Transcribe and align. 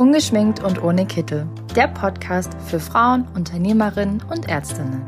Ungeschminkt 0.00 0.64
und 0.64 0.82
ohne 0.82 1.04
Kittel. 1.04 1.46
Der 1.76 1.86
Podcast 1.86 2.54
für 2.66 2.80
Frauen, 2.80 3.28
Unternehmerinnen 3.34 4.22
und 4.30 4.48
Ärztinnen. 4.48 5.06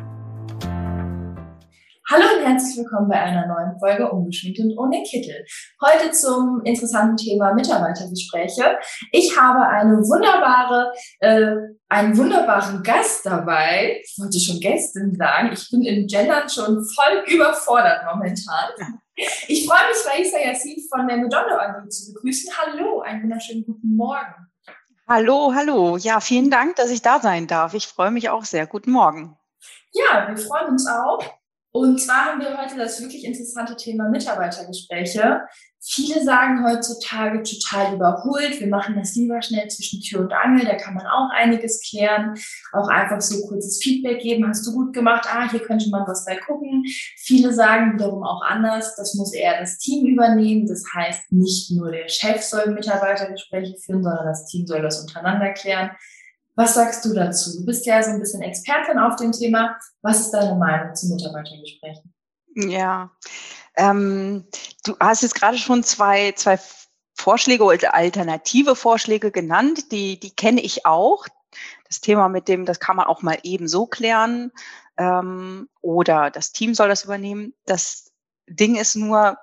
Hallo 2.11 2.25
und 2.37 2.45
herzlich 2.47 2.77
willkommen 2.77 3.09
bei 3.09 3.19
einer 3.19 3.47
neuen 3.47 3.79
Folge 3.79 4.13
Ungeschminkt 4.13 4.61
und 4.61 4.77
ohne 4.77 5.03
Kittel. 5.05 5.47
Heute 5.81 6.11
zum 6.11 6.61
interessanten 6.65 7.17
Thema 7.17 7.55
Mitarbeitergespräche. 7.55 8.77
Ich 9.13 9.35
habe 9.35 9.67
eine 9.67 9.97
wunderbare, 9.97 10.93
äh, 11.21 11.57
einen 11.89 12.15
wunderbaren 12.15 12.83
Gast 12.83 13.25
dabei. 13.25 13.99
Ich 14.05 14.15
wollte 14.19 14.39
schon 14.39 14.61
Gästin 14.61 15.15
sagen. 15.15 15.53
Ich 15.55 15.71
bin 15.71 15.81
im 15.85 16.07
Gendern 16.07 16.47
schon 16.51 16.85
voll 16.85 17.25
überfordert 17.35 18.03
momentan. 18.13 18.69
Ich 19.49 19.67
freue 19.67 19.89
mich, 19.89 20.07
Raisa 20.07 20.39
Yassin 20.39 20.77
von 20.91 21.09
der 21.09 21.17
Medondo 21.17 21.55
AG 21.55 21.89
zu 21.89 22.13
begrüßen. 22.13 22.53
Hallo, 22.59 23.01
einen 23.01 23.23
wunderschönen 23.23 23.65
guten 23.65 23.97
Morgen. 23.97 24.52
Hallo, 25.15 25.53
hallo. 25.55 25.99
Ja, 25.99 26.21
vielen 26.21 26.51
Dank, 26.51 26.77
dass 26.77 26.89
ich 26.89 27.03
da 27.03 27.21
sein 27.21 27.47
darf. 27.47 27.75
Ich 27.75 27.87
freue 27.87 28.11
mich 28.11 28.31
auch 28.31 28.47
sehr. 28.47 28.67
Guten 28.67 28.93
Morgen. 28.93 29.37
Ja, 29.93 30.27
wir 30.27 30.39
freuen 30.39 30.69
uns 30.69 30.89
auch. 30.89 31.23
Und 31.75 31.99
zwar 31.99 32.27
haben 32.27 32.41
wir 32.41 32.59
heute 32.59 32.77
das 32.77 33.01
wirklich 33.01 33.25
interessante 33.25 33.75
Thema 33.77 34.11
Mitarbeitergespräche. 34.11 35.41
Viele 35.81 36.23
sagen 36.23 36.63
heutzutage 36.65 37.43
total 37.43 37.95
überholt. 37.95 38.61
Wir 38.61 38.67
machen 38.67 38.95
das 38.95 39.15
lieber 39.15 39.41
schnell 39.41 39.69
zwischen 39.69 40.03
Tür 40.03 40.21
und 40.21 40.33
Angel. 40.35 40.67
Da 40.67 40.77
kann 40.77 40.93
man 40.93 41.07
auch 41.07 41.31
einiges 41.31 41.81
klären. 41.81 42.35
Auch 42.73 42.89
einfach 42.89 43.23
so 43.23 43.49
kurzes 43.49 43.83
Feedback 43.83 44.21
geben. 44.21 44.47
Hast 44.47 44.67
du 44.67 44.73
gut 44.75 44.93
gemacht? 44.93 45.27
Ah, 45.33 45.51
hier 45.51 45.61
könnte 45.61 45.89
man 45.89 46.07
was 46.07 46.27
bei 46.27 46.37
gucken. 46.37 46.85
Viele 47.17 47.55
sagen 47.55 47.95
wiederum 47.95 48.23
auch 48.23 48.43
anders. 48.43 48.95
Das 48.97 49.15
muss 49.15 49.33
eher 49.33 49.59
das 49.59 49.79
Team 49.79 50.07
übernehmen. 50.07 50.67
Das 50.67 50.85
heißt, 50.95 51.33
nicht 51.33 51.71
nur 51.71 51.91
der 51.91 52.09
Chef 52.09 52.43
soll 52.43 52.75
Mitarbeitergespräche 52.75 53.77
führen, 53.79 54.03
sondern 54.03 54.27
das 54.27 54.45
Team 54.45 54.67
soll 54.67 54.83
das 54.83 55.01
untereinander 55.01 55.53
klären. 55.55 55.91
Was 56.55 56.75
sagst 56.75 57.05
du 57.05 57.15
dazu? 57.15 57.59
Du 57.59 57.65
bist 57.65 57.87
ja 57.87 58.03
so 58.03 58.11
ein 58.11 58.21
bisschen 58.21 58.43
Expertin 58.43 58.99
auf 58.99 59.17
dem 59.17 59.33
Thema. 59.33 59.77
Was 60.03 60.21
ist 60.21 60.31
deine 60.31 60.55
Meinung 60.55 60.95
zu 60.95 61.09
Mitarbeitergesprächen? 61.09 62.13
Ja, 62.55 63.11
ähm, 63.77 64.47
du 64.85 64.95
hast 65.01 65.23
jetzt 65.23 65.35
gerade 65.35 65.57
schon 65.57 65.83
zwei, 65.83 66.33
zwei 66.33 66.59
Vorschläge 67.15 67.65
oder 67.65 67.95
alternative 67.95 68.77
Vorschläge 68.77 69.31
genannt, 69.31 69.93
die, 69.93 70.19
die 70.19 70.35
kenne 70.35 70.61
ich 70.61 70.85
auch. 70.85 71.27
Das 71.87 72.01
Thema 72.01 72.29
mit 72.29 72.49
dem, 72.49 72.65
das 72.65 72.81
kann 72.81 72.97
man 72.97 73.07
auch 73.07 73.23
mal 73.23 73.39
eben 73.43 73.69
so 73.69 73.87
klären 73.87 74.53
ähm, 74.97 75.69
oder 75.81 76.31
das 76.31 76.53
Team 76.53 76.75
soll 76.75 76.89
das 76.89 77.05
übernehmen. 77.05 77.55
Das 77.67 78.13
Ding 78.49 78.77
ist 78.77 78.95
nur, 78.97 79.39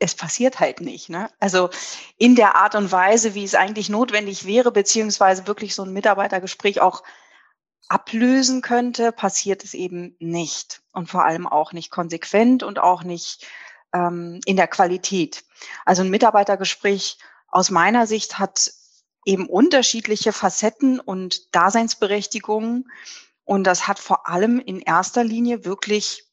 es 0.00 0.14
passiert 0.14 0.58
halt 0.58 0.80
nicht. 0.80 1.08
Ne? 1.08 1.30
Also 1.38 1.70
in 2.16 2.34
der 2.34 2.56
Art 2.56 2.74
und 2.74 2.90
Weise, 2.90 3.34
wie 3.34 3.44
es 3.44 3.54
eigentlich 3.54 3.88
notwendig 3.88 4.46
wäre, 4.46 4.72
beziehungsweise 4.72 5.46
wirklich 5.46 5.74
so 5.74 5.84
ein 5.84 5.92
Mitarbeitergespräch 5.92 6.80
auch 6.80 7.04
ablösen 7.88 8.62
könnte, 8.62 9.12
passiert 9.12 9.62
es 9.62 9.74
eben 9.74 10.16
nicht. 10.18 10.82
Und 10.92 11.10
vor 11.10 11.24
allem 11.24 11.46
auch 11.46 11.72
nicht 11.72 11.90
konsequent 11.90 12.62
und 12.62 12.78
auch 12.78 13.04
nicht 13.04 13.46
ähm, 13.92 14.40
in 14.46 14.56
der 14.56 14.68
Qualität. 14.68 15.44
Also 15.84 16.02
ein 16.02 16.10
Mitarbeitergespräch 16.10 17.18
aus 17.48 17.70
meiner 17.70 18.06
Sicht 18.06 18.38
hat 18.38 18.72
eben 19.26 19.46
unterschiedliche 19.48 20.32
Facetten 20.32 20.98
und 20.98 21.54
Daseinsberechtigungen. 21.54 22.90
Und 23.44 23.64
das 23.64 23.86
hat 23.86 23.98
vor 23.98 24.28
allem 24.28 24.60
in 24.60 24.80
erster 24.80 25.24
Linie 25.24 25.64
wirklich 25.64 26.29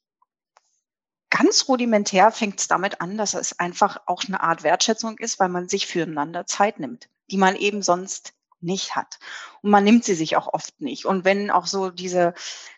ganz 1.30 1.68
rudimentär 1.68 2.32
fängt 2.32 2.60
es 2.60 2.68
damit 2.68 3.02
an, 3.02 3.18
dass 3.18 3.34
es 3.34 3.60
einfach 3.60 4.02
auch 4.06 4.24
eine 4.28 4.42
Art 4.42 4.64
Wertschätzung 4.64 5.18
ist, 5.18 5.40
weil 5.40 5.50
man 5.50 5.68
sich 5.68 5.88
füreinander 5.88 6.46
Zeit 6.46 6.80
nimmt, 6.80 7.10
die 7.30 7.38
man 7.38 7.56
eben 7.56 7.82
sonst 7.82 8.34
nicht 8.60 8.96
hat. 8.96 9.20
Und 9.62 9.70
man 9.70 9.84
nimmt 9.84 10.04
sie 10.04 10.16
sich 10.16 10.36
auch 10.36 10.52
oft 10.54 10.82
nicht. 10.82 11.06
Und 11.06 11.26
wenn 11.26 11.52
auch 11.52 11.68
so 11.68 11.92
diese 11.92 12.34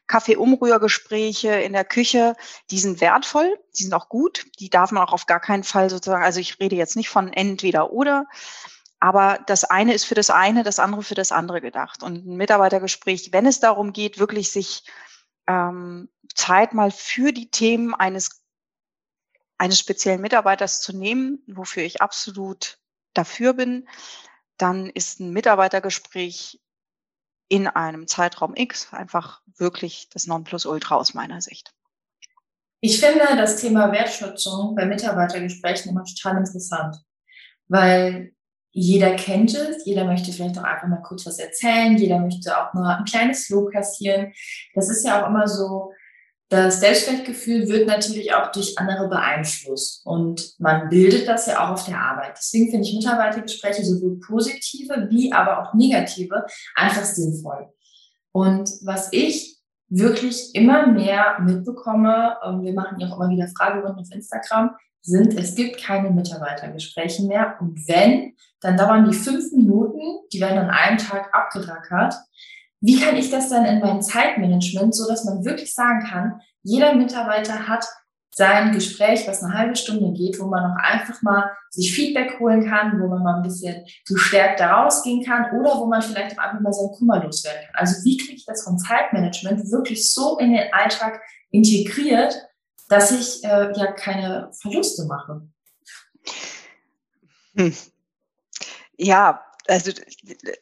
Kaffee-Umrührgespräche 0.08 1.52
in 1.52 1.74
der 1.74 1.86
Küche, 1.86 2.36
die 2.70 2.80
sind 2.80 3.00
wertvoll, 3.00 3.58
die 3.78 3.84
sind 3.84 3.94
auch 3.94 4.10
gut, 4.10 4.46
die 4.60 4.70
darf 4.70 4.92
man 4.92 5.04
auch 5.04 5.14
auf 5.14 5.26
gar 5.26 5.40
keinen 5.40 5.64
Fall 5.64 5.90
sozusagen, 5.90 6.24
also 6.24 6.40
ich 6.40 6.60
rede 6.60 6.76
jetzt 6.76 6.96
nicht 6.96 7.10
von 7.10 7.32
entweder 7.32 7.92
oder, 7.92 8.26
aber 9.00 9.40
das 9.48 9.64
eine 9.64 9.94
ist 9.94 10.04
für 10.04 10.16
das 10.16 10.30
eine, 10.30 10.64
das 10.64 10.80
andere 10.80 11.04
für 11.04 11.16
das 11.16 11.32
andere 11.32 11.62
gedacht. 11.62 12.04
Und 12.04 12.26
ein 12.26 12.36
Mitarbeitergespräch, 12.36 13.32
wenn 13.32 13.46
es 13.46 13.60
darum 13.62 13.94
geht, 13.94 14.20
wirklich 14.20 14.52
sich 14.52 14.84
ähm, 15.48 16.10
Zeit 16.36 16.74
mal 16.74 16.92
für 16.92 17.32
die 17.32 17.50
Themen 17.50 17.96
eines, 17.96 18.39
eines 19.60 19.78
speziellen 19.78 20.22
Mitarbeiters 20.22 20.82
zu 20.82 20.98
nehmen, 20.98 21.44
wofür 21.46 21.84
ich 21.84 22.02
absolut 22.02 22.80
dafür 23.14 23.54
bin, 23.54 23.88
dann 24.58 24.90
ist 24.90 25.20
ein 25.20 25.32
Mitarbeitergespräch 25.32 26.60
in 27.50 27.68
einem 27.68 28.08
Zeitraum 28.08 28.56
X 28.56 28.94
einfach 28.94 29.42
wirklich 29.58 30.10
das 30.10 30.28
Nonplusultra 30.28 30.96
aus 30.96 31.14
meiner 31.14 31.42
Sicht. 31.42 31.74
Ich 32.82 33.00
finde 33.00 33.26
das 33.36 33.58
Thema 33.58 33.92
Wertschätzung 33.92 34.76
bei 34.76 34.86
Mitarbeitergesprächen 34.86 35.92
immer 35.92 36.06
total 36.06 36.38
interessant, 36.38 36.96
weil 37.68 38.34
jeder 38.72 39.16
kennt 39.16 39.54
es, 39.56 39.86
jeder 39.86 40.06
möchte 40.06 40.32
vielleicht 40.32 40.58
auch 40.58 40.64
einfach 40.64 40.88
mal 40.88 41.02
kurz 41.02 41.26
was 41.26 41.40
erzählen, 41.40 41.98
jeder 41.98 42.20
möchte 42.20 42.56
auch 42.56 42.74
mal 42.74 42.98
ein 42.98 43.06
kleines 43.06 43.50
Lob 43.50 43.72
kassieren. 43.72 44.32
Das 44.76 44.90
ist 44.90 45.04
ja 45.04 45.22
auch 45.22 45.28
immer 45.28 45.48
so 45.48 45.89
das 46.50 46.80
Selbstwertgefühl 46.80 47.68
wird 47.68 47.88
natürlich 47.88 48.34
auch 48.34 48.52
durch 48.52 48.78
andere 48.80 49.08
beeinflusst 49.08 50.06
und 50.06 50.56
man 50.60 50.90
bildet 50.90 51.28
das 51.28 51.46
ja 51.46 51.64
auch 51.64 51.74
auf 51.74 51.86
der 51.86 52.00
Arbeit. 52.00 52.38
Deswegen 52.38 52.72
finde 52.72 52.88
ich 52.88 52.96
Mitarbeitergespräche 52.96 53.86
sowohl 53.86 54.20
positive 54.20 55.08
wie 55.10 55.32
aber 55.32 55.62
auch 55.62 55.74
negative 55.76 56.46
einfach 56.76 57.04
sinnvoll. 57.04 57.70
Und 58.32 58.70
was 58.82 59.10
ich 59.12 59.60
wirklich 59.90 60.56
immer 60.56 60.88
mehr 60.88 61.40
mitbekomme, 61.40 62.38
und 62.44 62.64
wir 62.64 62.74
machen 62.74 63.00
ja 63.00 63.08
auch 63.08 63.20
immer 63.20 63.30
wieder 63.30 63.48
Fragerunden 63.48 64.00
auf 64.00 64.12
Instagram, 64.12 64.76
sind, 65.02 65.38
es 65.38 65.56
gibt 65.56 65.82
keine 65.82 66.12
Mitarbeitergespräche 66.12 67.24
mehr. 67.24 67.56
Und 67.60 67.88
wenn, 67.88 68.36
dann 68.62 68.78
dauern 68.78 69.10
die 69.10 69.16
fünf 69.16 69.52
Minuten, 69.54 70.02
die 70.32 70.42
werden 70.42 70.58
an 70.58 70.70
einem 70.70 70.98
Tag 70.98 71.34
abgerackert. 71.34 72.16
Wie 72.82 73.00
kann 73.00 73.18
ich 73.18 73.30
das 73.30 73.50
dann 73.50 73.66
in 73.66 73.80
mein 73.80 74.02
Zeitmanagement, 74.02 74.96
so 74.96 75.08
dass 75.08 75.26
man 75.26 75.44
wirklich 75.44 75.74
sagen 75.74 76.06
kann, 76.06 76.42
jeder 76.64 76.94
Mitarbeiter 76.96 77.68
hat 77.68 77.86
sein 78.32 78.72
Gespräch, 78.72 79.28
was 79.28 79.44
eine 79.44 79.54
halbe 79.54 79.76
Stunde 79.76 80.14
geht, 80.14 80.40
wo 80.40 80.48
man 80.48 80.72
auch 80.72 80.78
einfach 80.78 81.22
mal 81.22 81.52
sich 81.70 81.94
Feedback 81.94 82.40
holen 82.40 82.66
kann, 82.66 83.00
wo 83.02 83.08
man 83.08 83.22
mal 83.22 83.36
ein 83.38 83.44
bisschen 83.44 83.86
gestärkt 84.08 84.62
da 84.62 84.84
rausgehen 84.84 85.26
kann 85.26 85.60
oder 85.60 85.78
wo 85.78 85.88
man 85.88 86.02
vielleicht 86.02 86.40
auch 86.40 86.44
einfach 86.44 86.62
mal 86.62 86.72
seinen 86.72 86.92
Kummer 86.92 87.22
loswerden 87.22 87.62
kann. 87.66 87.76
Also 87.76 88.04
wie 88.06 88.18
kriege 88.18 88.36
ich 88.36 88.46
das 88.46 88.64
vom 88.64 88.78
Zeitmanagement 88.78 89.70
wirklich 89.72 90.10
so 90.12 90.38
in 90.38 90.54
den 90.54 90.72
Alltag 90.72 91.22
integriert, 91.52 92.36
dass 92.88 93.12
ich 93.12 93.44
äh, 93.44 93.74
ja 93.76 93.92
keine 93.92 94.50
Verluste 94.62 95.06
mache? 95.06 95.42
Hm. 97.56 97.76
Ja, 98.96 99.44
also 99.70 99.92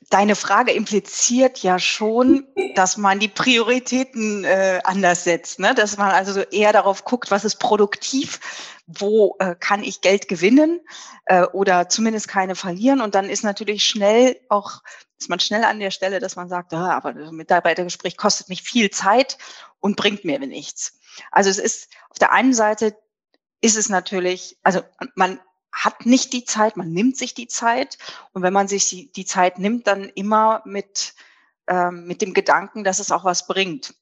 deine 0.10 0.36
Frage 0.36 0.72
impliziert 0.72 1.60
ja 1.60 1.80
schon, 1.80 2.46
dass 2.76 2.98
man 2.98 3.20
die 3.20 3.28
Prioritäten 3.28 4.44
äh, 4.44 4.82
anders 4.84 5.24
setzt, 5.24 5.60
ne? 5.60 5.74
dass 5.74 5.98
man 5.98 6.12
also 6.12 6.42
eher 6.42 6.74
darauf 6.74 7.06
guckt, 7.06 7.32
was 7.32 7.46
ist 7.46 7.58
produktiv, 7.58 8.40
wo 8.86 9.36
äh, 9.40 9.56
kann 9.56 9.84
ich 9.84 10.02
Geld 10.02 10.28
gewinnen 10.28 10.82
äh, 11.26 11.44
oder 11.44 11.90
zumindest 11.90 12.28
keine 12.28 12.56
verlieren. 12.56 13.02
Und 13.02 13.16
dann 13.16 13.30
ist 13.30 13.44
natürlich 13.44 13.86
schnell 13.86 14.40
auch, 14.50 14.82
ist 15.18 15.30
man 15.30 15.40
schnell 15.40 15.64
an 15.64 15.80
der 15.80 15.92
Stelle, 15.92 16.20
dass 16.20 16.36
man 16.36 16.50
sagt, 16.50 16.74
ah, 16.74 16.92
aber 16.92 17.14
das 17.14 17.32
Mitarbeitergespräch 17.32 18.18
kostet 18.18 18.50
mich 18.50 18.62
viel 18.62 18.90
Zeit 18.90 19.38
und 19.80 19.96
bringt 19.96 20.26
mir 20.26 20.40
nichts. 20.40 21.00
Also 21.32 21.50
es 21.50 21.58
ist 21.58 21.90
auf 22.10 22.20
der 22.20 22.32
einen 22.32 22.54
Seite 22.54 22.96
ist 23.62 23.78
es 23.78 23.90
natürlich, 23.90 24.58
also 24.64 24.82
man 25.16 25.40
hat 25.78 26.06
nicht 26.06 26.34
die 26.34 26.44
Zeit, 26.44 26.76
man 26.76 26.92
nimmt 26.92 27.18
sich 27.18 27.34
die 27.34 27.48
Zeit. 27.48 27.98
Und 28.34 28.42
wenn 28.42 28.54
man 28.54 28.68
sich 28.68 29.12
die, 29.12 29.26
Zeit 29.26 29.60
nimmt, 29.60 29.88
dann 29.88 30.10
immer 30.10 30.62
mit, 30.66 31.14
ähm, 31.68 32.06
mit 32.06 32.22
dem 32.22 32.34
Gedanken, 32.34 32.84
dass 32.84 33.00
es 33.00 33.12
auch 33.12 33.24
was 33.24 33.48
bringt. 33.48 33.94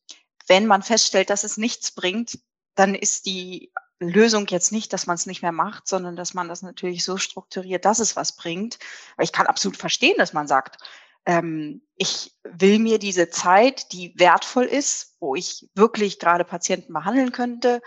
Wenn 0.48 0.68
man 0.68 0.84
feststellt, 0.84 1.30
dass 1.30 1.44
es 1.44 1.58
nichts 1.58 1.92
bringt, 1.92 2.40
dann 2.76 2.96
ist 2.96 3.26
die 3.26 3.72
Lösung 4.00 4.48
jetzt 4.48 4.72
nicht, 4.72 4.94
dass 4.94 5.08
man 5.08 5.16
es 5.16 5.26
nicht 5.26 5.42
mehr 5.42 5.52
macht, 5.52 5.88
sondern 5.88 6.16
dass 6.16 6.34
man 6.34 6.48
das 6.48 6.62
natürlich 6.62 7.04
so 7.04 7.18
strukturiert, 7.18 7.86
dass 7.86 8.00
es 8.00 8.16
was 8.16 8.36
bringt. 8.36 8.78
Ich 9.20 9.32
kann 9.32 9.48
absolut 9.48 9.78
verstehen, 9.78 10.16
dass 10.18 10.34
man 10.34 10.48
sagt, 10.48 10.78
ähm, 11.26 11.82
ich 11.96 12.36
will 12.44 12.80
mir 12.80 13.00
diese 13.00 13.30
Zeit, 13.30 13.92
die 13.92 14.14
wertvoll 14.18 14.66
ist, 14.66 15.16
wo 15.20 15.36
ich 15.36 15.70
wirklich 15.74 16.20
gerade 16.20 16.46
Patienten 16.46 16.94
behandeln 16.94 17.32
könnte 17.32 17.82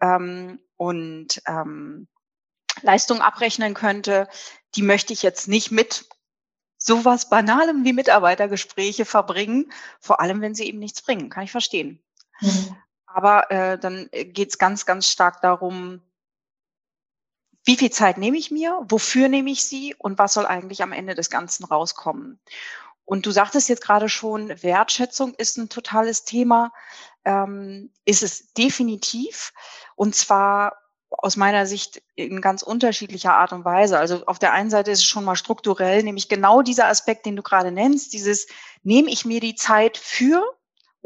ähm, 0.00 0.60
und 0.76 1.42
ähm, 1.46 2.06
Leistung 2.82 3.20
abrechnen 3.20 3.74
könnte, 3.74 4.28
die 4.74 4.82
möchte 4.82 5.12
ich 5.12 5.22
jetzt 5.22 5.48
nicht 5.48 5.70
mit 5.70 6.06
sowas 6.78 7.28
Banalem 7.28 7.84
wie 7.84 7.92
Mitarbeitergespräche 7.92 9.04
verbringen, 9.04 9.72
vor 10.00 10.20
allem 10.20 10.40
wenn 10.40 10.54
sie 10.54 10.66
eben 10.66 10.78
nichts 10.78 11.02
bringen. 11.02 11.30
Kann 11.30 11.44
ich 11.44 11.50
verstehen. 11.50 12.02
Mhm. 12.40 12.76
Aber 13.06 13.50
äh, 13.50 13.78
dann 13.78 14.08
geht 14.12 14.50
es 14.50 14.58
ganz, 14.58 14.84
ganz 14.84 15.10
stark 15.10 15.40
darum, 15.40 16.02
wie 17.64 17.76
viel 17.76 17.90
Zeit 17.90 18.18
nehme 18.18 18.36
ich 18.36 18.50
mir, 18.50 18.78
wofür 18.88 19.28
nehme 19.28 19.50
ich 19.50 19.64
sie 19.64 19.94
und 19.98 20.18
was 20.18 20.34
soll 20.34 20.46
eigentlich 20.46 20.82
am 20.82 20.92
Ende 20.92 21.14
des 21.14 21.30
Ganzen 21.30 21.64
rauskommen. 21.64 22.38
Und 23.04 23.24
du 23.24 23.30
sagtest 23.30 23.68
jetzt 23.68 23.82
gerade 23.82 24.08
schon, 24.08 24.50
Wertschätzung 24.62 25.34
ist 25.34 25.56
ein 25.58 25.68
totales 25.68 26.24
Thema. 26.24 26.72
Ähm, 27.24 27.90
ist 28.04 28.22
es 28.22 28.52
definitiv. 28.52 29.52
Und 29.94 30.14
zwar 30.14 30.76
aus 31.10 31.36
meiner 31.36 31.66
Sicht 31.66 32.02
in 32.14 32.40
ganz 32.40 32.62
unterschiedlicher 32.62 33.34
Art 33.34 33.52
und 33.52 33.64
Weise. 33.64 33.98
Also 33.98 34.26
auf 34.26 34.38
der 34.38 34.52
einen 34.52 34.70
Seite 34.70 34.90
ist 34.90 35.00
es 35.00 35.04
schon 35.04 35.24
mal 35.24 35.36
strukturell, 35.36 36.02
nämlich 36.02 36.28
genau 36.28 36.62
dieser 36.62 36.88
Aspekt, 36.88 37.26
den 37.26 37.36
du 37.36 37.42
gerade 37.42 37.70
nennst, 37.70 38.12
dieses, 38.12 38.46
nehme 38.82 39.10
ich 39.10 39.24
mir 39.24 39.40
die 39.40 39.54
Zeit 39.54 39.96
für 39.96 40.44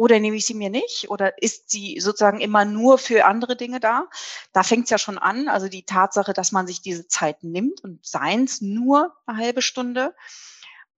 oder 0.00 0.18
nehme 0.18 0.36
ich 0.36 0.46
sie 0.46 0.54
mir 0.54 0.70
nicht? 0.70 1.10
Oder 1.10 1.42
ist 1.42 1.70
sie 1.70 2.00
sozusagen 2.00 2.40
immer 2.40 2.64
nur 2.64 2.96
für 2.96 3.26
andere 3.26 3.54
Dinge 3.54 3.80
da? 3.80 4.08
Da 4.54 4.62
fängt 4.62 4.84
es 4.84 4.90
ja 4.90 4.96
schon 4.96 5.18
an. 5.18 5.48
Also 5.48 5.68
die 5.68 5.84
Tatsache, 5.84 6.32
dass 6.32 6.52
man 6.52 6.66
sich 6.66 6.80
diese 6.80 7.06
Zeit 7.06 7.44
nimmt 7.44 7.84
und 7.84 8.04
seins 8.06 8.62
nur 8.62 9.14
eine 9.26 9.38
halbe 9.38 9.60
Stunde, 9.60 10.14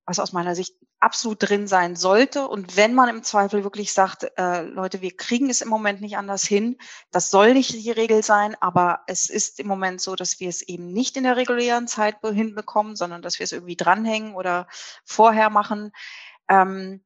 was 0.05 0.19
aus 0.19 0.33
meiner 0.33 0.55
Sicht 0.55 0.75
absolut 1.01 1.49
drin 1.49 1.67
sein 1.67 1.97
sollte. 1.97 2.49
Und 2.49 2.77
wenn 2.77 2.95
man 2.95 3.09
im 3.09 3.23
Zweifel 3.23 3.65
wirklich 3.65 3.93
sagt, 3.93 4.27
äh, 4.37 4.63
Leute, 4.63 5.01
wir 5.01 5.17
kriegen 5.17 5.51
es 5.51 5.61
im 5.61 5.69
Moment 5.69 6.01
nicht 6.01 6.17
anders 6.17 6.45
hin, 6.45 6.79
das 7.11 7.31
soll 7.31 7.55
nicht 7.55 7.73
die 7.73 7.91
Regel 7.91 8.23
sein, 8.23 8.57
aber 8.61 9.01
es 9.07 9.31
ist 9.31 9.61
im 9.61 9.67
Moment 9.67 10.01
so, 10.01 10.17
dass 10.17 10.41
wir 10.41 10.49
es 10.49 10.63
eben 10.63 10.93
nicht 10.93 11.17
in 11.17 11.25
der 11.25 11.37
regulären 11.37 11.89
Zeit 11.89 12.17
hinbekommen, 12.23 12.97
sondern 12.97 13.23
dass 13.23 13.39
wir 13.39 13.45
es 13.45 13.53
irgendwie 13.53 13.77
dranhängen 13.77 14.35
oder 14.35 14.67
vorher 15.05 15.51
machen. 15.51 15.93
Ähm, 16.49 17.05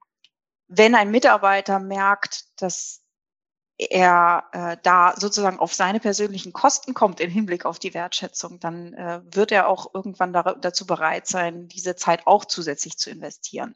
wenn 0.68 0.94
ein 0.94 1.10
Mitarbeiter 1.10 1.78
merkt, 1.78 2.60
dass 2.60 3.02
er 3.78 4.44
äh, 4.52 4.76
da 4.82 5.14
sozusagen 5.16 5.58
auf 5.58 5.74
seine 5.74 6.00
persönlichen 6.00 6.52
Kosten 6.52 6.94
kommt 6.94 7.20
im 7.20 7.30
Hinblick 7.30 7.66
auf 7.66 7.78
die 7.78 7.94
Wertschätzung, 7.94 8.58
dann 8.58 8.94
äh, 8.94 9.20
wird 9.24 9.52
er 9.52 9.68
auch 9.68 9.94
irgendwann 9.94 10.32
da, 10.32 10.54
dazu 10.54 10.86
bereit 10.86 11.26
sein, 11.26 11.68
diese 11.68 11.94
Zeit 11.96 12.26
auch 12.26 12.46
zusätzlich 12.46 12.96
zu 12.96 13.10
investieren. 13.10 13.74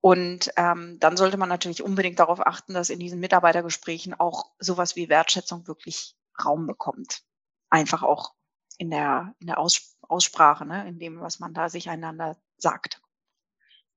Und 0.00 0.52
ähm, 0.56 0.98
dann 1.00 1.16
sollte 1.16 1.36
man 1.36 1.48
natürlich 1.48 1.82
unbedingt 1.82 2.18
darauf 2.18 2.44
achten, 2.44 2.74
dass 2.74 2.90
in 2.90 2.98
diesen 2.98 3.20
Mitarbeitergesprächen 3.20 4.14
auch 4.14 4.52
sowas 4.58 4.94
wie 4.96 5.08
Wertschätzung 5.08 5.66
wirklich 5.66 6.16
Raum 6.44 6.66
bekommt. 6.66 7.22
Einfach 7.70 8.02
auch 8.02 8.34
in 8.78 8.90
der, 8.90 9.34
in 9.40 9.46
der 9.46 9.58
Aus, 9.58 9.96
Aussprache, 10.02 10.66
ne, 10.66 10.86
in 10.88 10.98
dem, 10.98 11.20
was 11.20 11.38
man 11.38 11.54
da 11.54 11.68
sich 11.68 11.88
einander 11.88 12.36
sagt. 12.56 13.00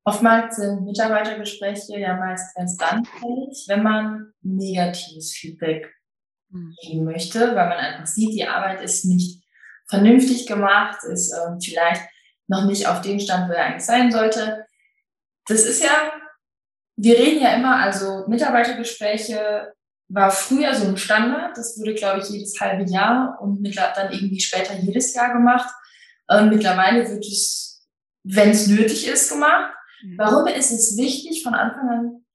Oftmals 0.06 0.56
sind 0.56 0.86
Mitarbeitergespräche 0.86 2.00
ja 2.00 2.16
meist 2.16 2.56
erst 2.58 2.82
dann 2.82 3.06
fällig, 3.06 3.66
wenn 3.68 3.84
man 3.84 4.34
negatives 4.42 5.34
Feedback 5.34 5.94
hm. 6.52 6.74
geben 6.82 7.06
möchte, 7.06 7.40
weil 7.56 7.70
man 7.70 7.78
einfach 7.78 8.08
sieht, 8.08 8.34
die 8.34 8.48
Arbeit 8.48 8.82
ist 8.82 9.06
nicht 9.06 9.44
vernünftig 9.88 10.48
gemacht, 10.48 11.04
ist 11.04 11.34
ähm, 11.34 11.60
vielleicht 11.60 12.04
noch 12.48 12.66
nicht 12.66 12.88
auf 12.88 13.02
dem 13.02 13.20
Stand, 13.20 13.50
wo 13.50 13.54
er 13.54 13.66
eigentlich 13.66 13.86
sein 13.86 14.12
sollte. 14.12 14.66
Das 15.48 15.64
ist 15.64 15.84
ja, 15.84 16.12
wir 16.96 17.18
reden 17.18 17.42
ja 17.42 17.54
immer, 17.54 17.78
also 17.78 18.26
Mitarbeitergespräche 18.28 19.74
war 20.10 20.32
früher 20.32 20.74
so 20.74 20.88
ein 20.88 20.98
Standard, 20.98 21.56
das 21.56 21.78
wurde, 21.80 21.94
glaube 21.94 22.22
ich, 22.22 22.30
jedes 22.30 22.60
halbe 22.60 22.90
Jahr 22.90 23.38
und 23.42 23.64
dann 23.64 24.12
irgendwie 24.12 24.40
später 24.40 24.74
jedes 24.76 25.14
Jahr 25.14 25.34
gemacht. 25.34 25.70
Ähm, 26.30 26.50
mittlerweile 26.50 27.08
wird 27.10 27.26
es, 27.26 27.88
wenn 28.24 28.50
es 28.50 28.68
nötig 28.68 29.08
ist, 29.08 29.32
gemacht. 29.32 29.74
Mhm. 30.02 30.18
Warum 30.18 30.48
ist 30.48 30.72
es 30.72 30.98
wichtig, 30.98 31.44
von 31.44 31.54
Anfang 31.54 31.90
an, 31.90 32.26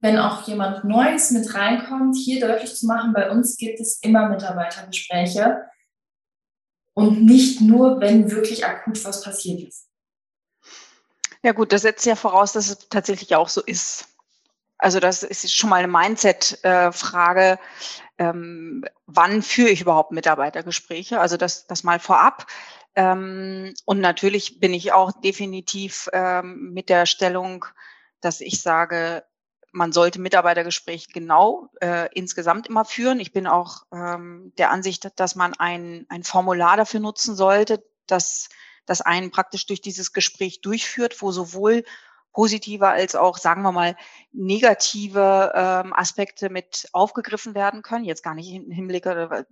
wenn 0.00 0.18
auch 0.18 0.46
jemand 0.46 0.84
Neues 0.84 1.30
mit 1.30 1.54
reinkommt, 1.54 2.16
hier 2.16 2.40
deutlich 2.46 2.74
zu 2.74 2.86
machen, 2.86 3.12
bei 3.12 3.30
uns 3.30 3.56
gibt 3.56 3.80
es 3.80 4.00
immer 4.02 4.28
Mitarbeitergespräche 4.28 5.64
und 6.94 7.24
nicht 7.24 7.60
nur, 7.60 8.00
wenn 8.00 8.30
wirklich 8.30 8.64
akut 8.64 9.04
was 9.04 9.22
passiert 9.22 9.68
ist. 9.68 9.88
Ja 11.42 11.52
gut, 11.52 11.72
das 11.72 11.82
setzt 11.82 12.04
ja 12.06 12.16
voraus, 12.16 12.52
dass 12.52 12.68
es 12.68 12.88
tatsächlich 12.88 13.34
auch 13.34 13.48
so 13.48 13.62
ist. 13.62 14.06
Also 14.76 15.00
das 15.00 15.22
ist 15.22 15.54
schon 15.54 15.70
mal 15.70 15.76
eine 15.76 15.88
Mindset-Frage. 15.88 17.58
Ähm, 18.18 18.84
wann 19.06 19.42
führe 19.42 19.70
ich 19.70 19.82
überhaupt 19.82 20.12
Mitarbeitergespräche? 20.12 21.20
Also 21.20 21.36
das, 21.36 21.66
das 21.66 21.84
mal 21.84 22.00
vorab. 22.00 22.46
Ähm, 22.94 23.74
und 23.84 24.00
natürlich 24.00 24.60
bin 24.60 24.74
ich 24.74 24.92
auch 24.92 25.12
definitiv 25.12 26.08
ähm, 26.12 26.72
mit 26.72 26.88
der 26.88 27.06
Stellung, 27.06 27.64
dass 28.20 28.40
ich 28.40 28.60
sage, 28.60 29.24
man 29.72 29.92
sollte 29.92 30.20
Mitarbeitergespräche 30.20 31.08
genau 31.12 31.68
äh, 31.80 32.08
insgesamt 32.12 32.66
immer 32.66 32.84
führen. 32.84 33.20
Ich 33.20 33.32
bin 33.32 33.46
auch 33.46 33.84
ähm, 33.92 34.52
der 34.58 34.70
Ansicht, 34.70 35.08
dass 35.16 35.36
man 35.36 35.54
ein, 35.54 36.06
ein 36.08 36.24
Formular 36.24 36.76
dafür 36.76 37.00
nutzen 37.00 37.36
sollte, 37.36 37.84
dass 38.06 38.48
das 38.86 39.00
einen 39.00 39.30
praktisch 39.30 39.66
durch 39.66 39.80
dieses 39.80 40.12
Gespräch 40.12 40.60
durchführt, 40.60 41.22
wo 41.22 41.30
sowohl 41.30 41.84
positive 42.32 42.88
als 42.88 43.14
auch, 43.14 43.38
sagen 43.38 43.62
wir 43.62 43.72
mal, 43.72 43.96
negative 44.32 45.52
ähm, 45.54 45.92
Aspekte 45.92 46.48
mit 46.48 46.88
aufgegriffen 46.92 47.54
werden 47.54 47.82
können. 47.82 48.04
Jetzt 48.04 48.22
gar 48.22 48.34
nicht 48.34 48.50
im 48.52 48.70
Hinblick, 48.70 49.06
äh, 49.06 49.44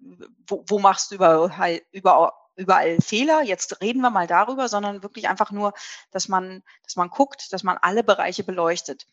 wo, 0.46 0.64
wo 0.66 0.78
machst 0.78 1.10
du 1.10 1.16
überall, 1.16 1.82
überall 1.92 2.32
überall 2.58 3.00
Fehler, 3.00 3.42
jetzt 3.42 3.80
reden 3.80 4.00
wir 4.00 4.10
mal 4.10 4.26
darüber, 4.26 4.68
sondern 4.68 5.02
wirklich 5.02 5.28
einfach 5.28 5.52
nur, 5.52 5.72
dass 6.10 6.28
man, 6.28 6.62
dass 6.82 6.96
man 6.96 7.08
guckt, 7.08 7.52
dass 7.52 7.62
man 7.62 7.78
alle 7.78 8.02
Bereiche 8.02 8.44
beleuchtet. 8.44 9.06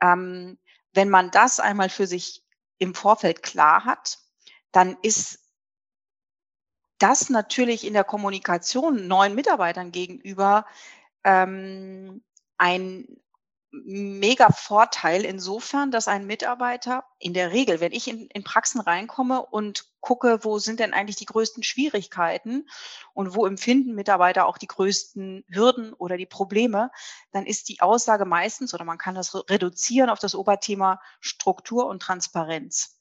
Ähm, 0.00 0.58
wenn 0.94 1.10
man 1.10 1.30
das 1.30 1.60
einmal 1.60 1.90
für 1.90 2.06
sich 2.06 2.42
im 2.78 2.94
Vorfeld 2.94 3.42
klar 3.42 3.84
hat, 3.84 4.18
dann 4.72 4.96
ist 5.02 5.40
das 6.98 7.30
natürlich 7.30 7.86
in 7.86 7.92
der 7.92 8.04
Kommunikation 8.04 9.06
neuen 9.06 9.34
Mitarbeitern 9.34 9.92
gegenüber 9.92 10.66
ähm, 11.24 12.22
ein, 12.56 13.06
mega 13.70 14.50
Vorteil 14.50 15.24
insofern, 15.24 15.90
dass 15.90 16.08
ein 16.08 16.26
Mitarbeiter 16.26 17.04
in 17.18 17.34
der 17.34 17.52
Regel, 17.52 17.80
wenn 17.80 17.92
ich 17.92 18.08
in, 18.08 18.26
in 18.28 18.42
Praxen 18.42 18.80
reinkomme 18.80 19.44
und 19.44 19.84
gucke, 20.00 20.42
wo 20.42 20.58
sind 20.58 20.80
denn 20.80 20.94
eigentlich 20.94 21.16
die 21.16 21.26
größten 21.26 21.62
Schwierigkeiten 21.62 22.68
und 23.12 23.34
wo 23.34 23.46
empfinden 23.46 23.94
Mitarbeiter 23.94 24.46
auch 24.46 24.58
die 24.58 24.68
größten 24.68 25.44
Hürden 25.48 25.92
oder 25.92 26.16
die 26.16 26.26
Probleme, 26.26 26.90
dann 27.32 27.44
ist 27.44 27.68
die 27.68 27.80
Aussage 27.80 28.24
meistens, 28.24 28.72
oder 28.72 28.84
man 28.84 28.98
kann 28.98 29.14
das 29.14 29.34
reduzieren 29.50 30.08
auf 30.08 30.18
das 30.18 30.34
Oberthema 30.34 31.00
Struktur 31.20 31.86
und 31.86 32.00
Transparenz. 32.00 32.98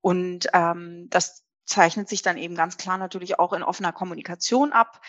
Und 0.00 0.48
ähm, 0.52 1.08
das 1.10 1.44
zeichnet 1.64 2.08
sich 2.08 2.22
dann 2.22 2.38
eben 2.38 2.54
ganz 2.54 2.76
klar 2.76 2.98
natürlich 2.98 3.38
auch 3.38 3.52
in 3.52 3.62
offener 3.62 3.92
Kommunikation 3.92 4.72
ab. 4.72 5.00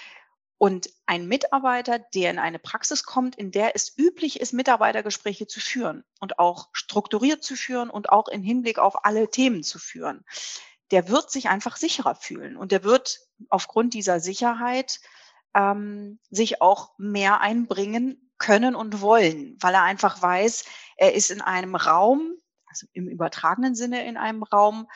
Und 0.59 0.89
ein 1.05 1.25
Mitarbeiter, 1.25 1.99
der 1.99 2.31
in 2.31 2.37
eine 2.37 2.59
Praxis 2.59 3.05
kommt, 3.05 3.37
in 3.37 3.49
der 3.49 3.77
es 3.77 3.97
üblich 3.97 4.41
ist, 4.41 4.51
Mitarbeitergespräche 4.51 5.47
zu 5.47 5.61
führen 5.61 6.03
und 6.19 6.37
auch 6.37 6.67
strukturiert 6.73 7.45
zu 7.45 7.55
führen 7.55 7.89
und 7.89 8.09
auch 8.09 8.27
in 8.27 8.43
Hinblick 8.43 8.77
auf 8.77 9.05
alle 9.05 9.29
Themen 9.31 9.63
zu 9.63 9.79
führen, 9.79 10.25
der 10.91 11.07
wird 11.07 11.31
sich 11.31 11.47
einfach 11.47 11.77
sicherer 11.77 12.13
fühlen. 12.13 12.57
Und 12.57 12.73
der 12.73 12.83
wird 12.83 13.19
aufgrund 13.47 13.93
dieser 13.93 14.19
Sicherheit 14.19 14.99
ähm, 15.55 16.19
sich 16.29 16.61
auch 16.61 16.91
mehr 16.97 17.39
einbringen 17.39 18.29
können 18.37 18.75
und 18.75 18.99
wollen, 18.99 19.55
weil 19.61 19.73
er 19.73 19.83
einfach 19.83 20.21
weiß, 20.21 20.65
er 20.97 21.13
ist 21.13 21.31
in 21.31 21.39
einem 21.39 21.75
Raum, 21.75 22.33
also 22.65 22.85
im 22.91 23.07
übertragenen 23.07 23.75
Sinne 23.75 24.05
in 24.05 24.17
einem 24.17 24.43
Raum, 24.43 24.89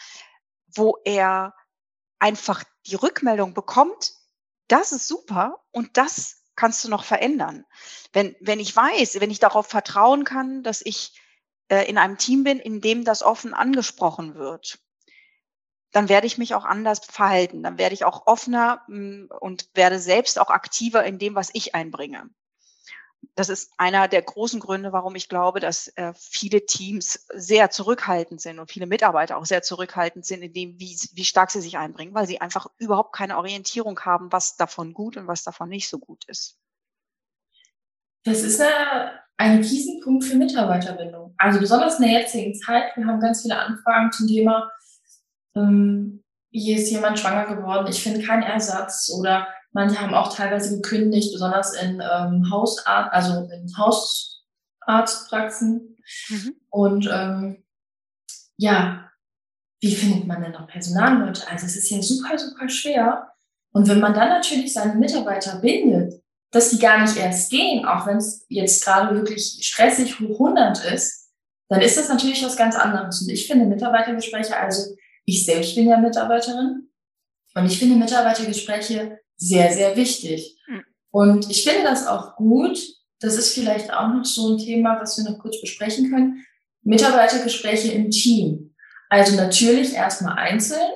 wo 0.76 0.98
er 1.06 1.56
einfach 2.20 2.66
die 2.86 2.96
Rückmeldung 2.96 3.54
bekommt, 3.54 4.12
das 4.68 4.92
ist 4.92 5.08
super 5.08 5.64
und 5.72 5.98
das 5.98 6.44
kannst 6.56 6.84
du 6.84 6.90
noch 6.90 7.04
verändern. 7.04 7.66
Wenn, 8.12 8.36
wenn 8.40 8.60
ich 8.60 8.76
weiß, 8.76 9.20
wenn 9.20 9.32
ich 9.32 9.40
darauf 9.40 9.68
vertrauen 9.68 10.24
kann, 10.24 10.64
dass 10.64 10.82
ich 10.84 11.20
äh, 11.70 11.90
in 11.90 11.98
einem 11.98 12.18
Team 12.18 12.44
bin, 12.44 12.60
in 12.60 12.82
dem 12.82 13.04
das 13.04 13.24
offen 13.24 13.54
angesprochen 13.54 14.36
wird, 14.36 14.80
dann 15.92 16.10
werde 16.10 16.28
ich 16.28 16.38
mich 16.38 16.56
auch 16.56 16.66
anders 16.66 17.00
verhalten. 17.00 17.64
Dann 17.64 17.78
werde 17.78 17.94
ich 17.94 18.06
auch 18.06 18.28
offener 18.28 18.84
mh, 18.88 18.98
mm, 18.98 19.30
und 19.40 19.70
werde 19.74 20.00
selbst 20.00 20.40
auch 20.40 20.50
aktiver 20.50 21.04
in 21.04 21.20
dem, 21.20 21.36
was 21.36 21.50
ich 21.54 21.76
einbringe 21.76 22.30
das 23.36 23.50
ist 23.50 23.72
einer 23.78 24.08
der 24.08 24.22
großen 24.22 24.60
Gründe, 24.60 24.94
warum 24.94 25.16
ich 25.16 25.30
glaube, 25.30 25.60
dass 25.60 25.88
äh, 25.96 26.14
viele 26.16 26.66
Teams 26.66 27.26
sehr 27.34 27.70
zurückhaltend 27.70 28.42
sind 28.42 28.60
und 28.60 28.72
viele 28.72 28.86
Mitarbeiter 28.86 29.38
auch 29.38 29.46
sehr 29.46 29.62
zurückhaltend 29.62 30.26
sind 30.26 30.42
in 30.42 30.54
dem, 30.54 30.80
wie, 30.80 30.98
wie 31.14 31.26
stark 31.26 31.52
sie 31.52 31.62
sich 31.62 31.78
einbringen, 31.78 32.14
weil 32.14 32.28
sie 32.28 32.42
einfach 32.42 32.68
überhaupt 32.78 33.14
keine 33.14 33.38
Orientierung 33.38 34.00
haben, 34.02 34.32
was 34.32 34.56
davon 34.56 34.94
gut 34.94 35.18
und 35.18 35.28
was 35.28 35.44
davon 35.44 35.70
nicht 35.70 35.90
so 35.90 36.00
gut 36.00 36.24
ist. 36.28 36.58
Das 38.24 38.42
ist 38.42 38.62
ein 39.38 39.58
Riesenpunkt 39.58 40.24
für 40.24 40.36
Mitarbeiterbindung. 40.36 41.34
Also 41.38 41.60
besonders 41.60 42.00
in 42.00 42.06
der 42.06 42.22
jetzigen 42.22 42.56
Zeit. 42.56 42.96
Wir 42.96 43.06
haben 43.06 43.20
ganz 43.20 43.42
viele 43.42 43.58
Anfragen 43.58 44.12
zum 44.12 44.28
Thema, 44.28 44.72
ähm, 45.56 46.24
hier 46.52 46.78
ist 46.78 46.92
jemand 46.92 47.20
schwanger 47.20 47.56
geworden, 47.56 47.88
ich 47.90 48.02
finde 48.02 48.26
keinen 48.26 48.44
Ersatz 48.44 49.12
oder 49.18 49.48
Manche 49.74 50.00
haben 50.00 50.14
auch 50.14 50.34
teilweise 50.34 50.76
gekündigt, 50.76 51.34
besonders 51.34 51.74
in 51.74 52.02
ähm, 52.02 52.50
Hausarzt, 52.52 53.12
also 53.12 53.50
in 53.52 53.78
Hausarztpraxen. 53.78 55.98
Mhm. 56.30 56.56
Und 56.70 57.10
ähm, 57.12 57.64
ja, 58.58 59.10
wie 59.82 59.96
findet 59.96 60.28
man 60.28 60.42
denn 60.42 60.52
noch 60.52 60.68
Personalleute? 60.68 61.50
Also 61.50 61.66
es 61.66 61.76
ist 61.76 61.90
ja 61.90 62.02
super, 62.02 62.38
super 62.38 62.70
schwer, 62.70 63.34
Und 63.72 63.90
wenn 63.90 64.00
man 64.00 64.14
dann 64.14 64.30
natürlich 64.30 64.72
seine 64.72 64.96
Mitarbeiter 64.96 65.60
bindet, 65.60 66.22
dass 66.52 66.70
die 66.70 66.78
gar 66.78 67.02
nicht 67.02 67.18
erst 67.18 67.50
gehen, 67.50 67.84
auch 67.86 68.06
wenn 68.06 68.18
es 68.18 68.46
jetzt 68.48 68.86
gerade 68.86 69.16
wirklich 69.16 69.58
stressig 69.62 70.20
hoch 70.20 70.40
100 70.40 70.86
ist, 70.94 71.32
dann 71.68 71.82
ist 71.82 71.98
das 71.98 72.10
natürlich 72.10 72.46
was 72.46 72.56
ganz 72.56 72.76
anderes. 72.76 73.22
Und 73.22 73.30
ich 73.30 73.48
finde 73.48 73.66
Mitarbeitergespräche, 73.66 74.56
also 74.56 74.96
ich 75.26 75.44
selbst 75.44 75.74
bin 75.74 75.88
ja 75.88 75.98
Mitarbeiterin 75.98 76.90
und 77.56 77.66
ich 77.66 77.80
finde 77.80 77.96
Mitarbeitergespräche 77.96 79.23
sehr, 79.48 79.74
sehr 79.74 79.96
wichtig. 79.96 80.58
Hm. 80.66 80.84
Und 81.12 81.50
ich 81.50 81.64
finde 81.64 81.84
das 81.84 82.08
auch 82.08 82.36
gut. 82.36 82.80
Das 83.20 83.36
ist 83.36 83.54
vielleicht 83.54 83.94
auch 83.94 84.10
noch 84.10 84.26
so 84.26 84.54
ein 84.54 84.58
Thema, 84.58 85.00
was 85.00 85.18
wir 85.18 85.30
noch 85.30 85.40
kurz 85.40 85.62
besprechen 85.62 86.10
können. 86.10 86.46
Mitarbeitergespräche 86.82 87.92
im 87.92 88.10
Team. 88.10 88.76
Also 89.10 89.36
natürlich 89.36 89.94
erstmal 89.94 90.38
einzeln, 90.38 90.92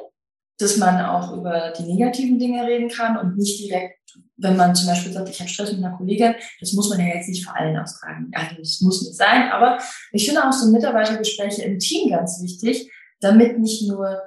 dass 0.58 0.78
man 0.78 1.06
auch 1.06 1.34
über 1.38 1.72
die 1.78 1.84
negativen 1.84 2.40
Dinge 2.40 2.66
reden 2.66 2.90
kann 2.90 3.18
und 3.18 3.38
nicht 3.38 3.60
direkt, 3.64 4.00
wenn 4.38 4.58
man 4.58 4.76
zum 4.76 4.88
Beispiel 4.88 5.14
sagt, 5.14 5.30
ich 5.30 5.40
habe 5.40 5.50
Stress 5.50 5.72
mit 5.72 5.84
einer 5.84 5.96
Kollegin, 5.96 6.36
das 6.60 6.74
muss 6.74 6.90
man 6.90 7.00
ja 7.00 7.16
jetzt 7.16 7.30
nicht 7.30 7.46
vor 7.46 7.56
allen 7.56 7.78
austragen. 7.78 8.32
Also 8.34 8.56
das 8.58 8.82
muss 8.82 9.04
nicht 9.04 9.16
sein, 9.16 9.52
aber 9.52 9.78
ich 10.12 10.26
finde 10.26 10.48
auch 10.48 10.52
so 10.52 10.72
Mitarbeitergespräche 10.72 11.64
im 11.64 11.80
Team 11.80 12.10
ganz 12.10 12.42
wichtig, 12.42 12.92
damit 13.20 13.60
nicht 13.60 13.88
nur 13.88 14.20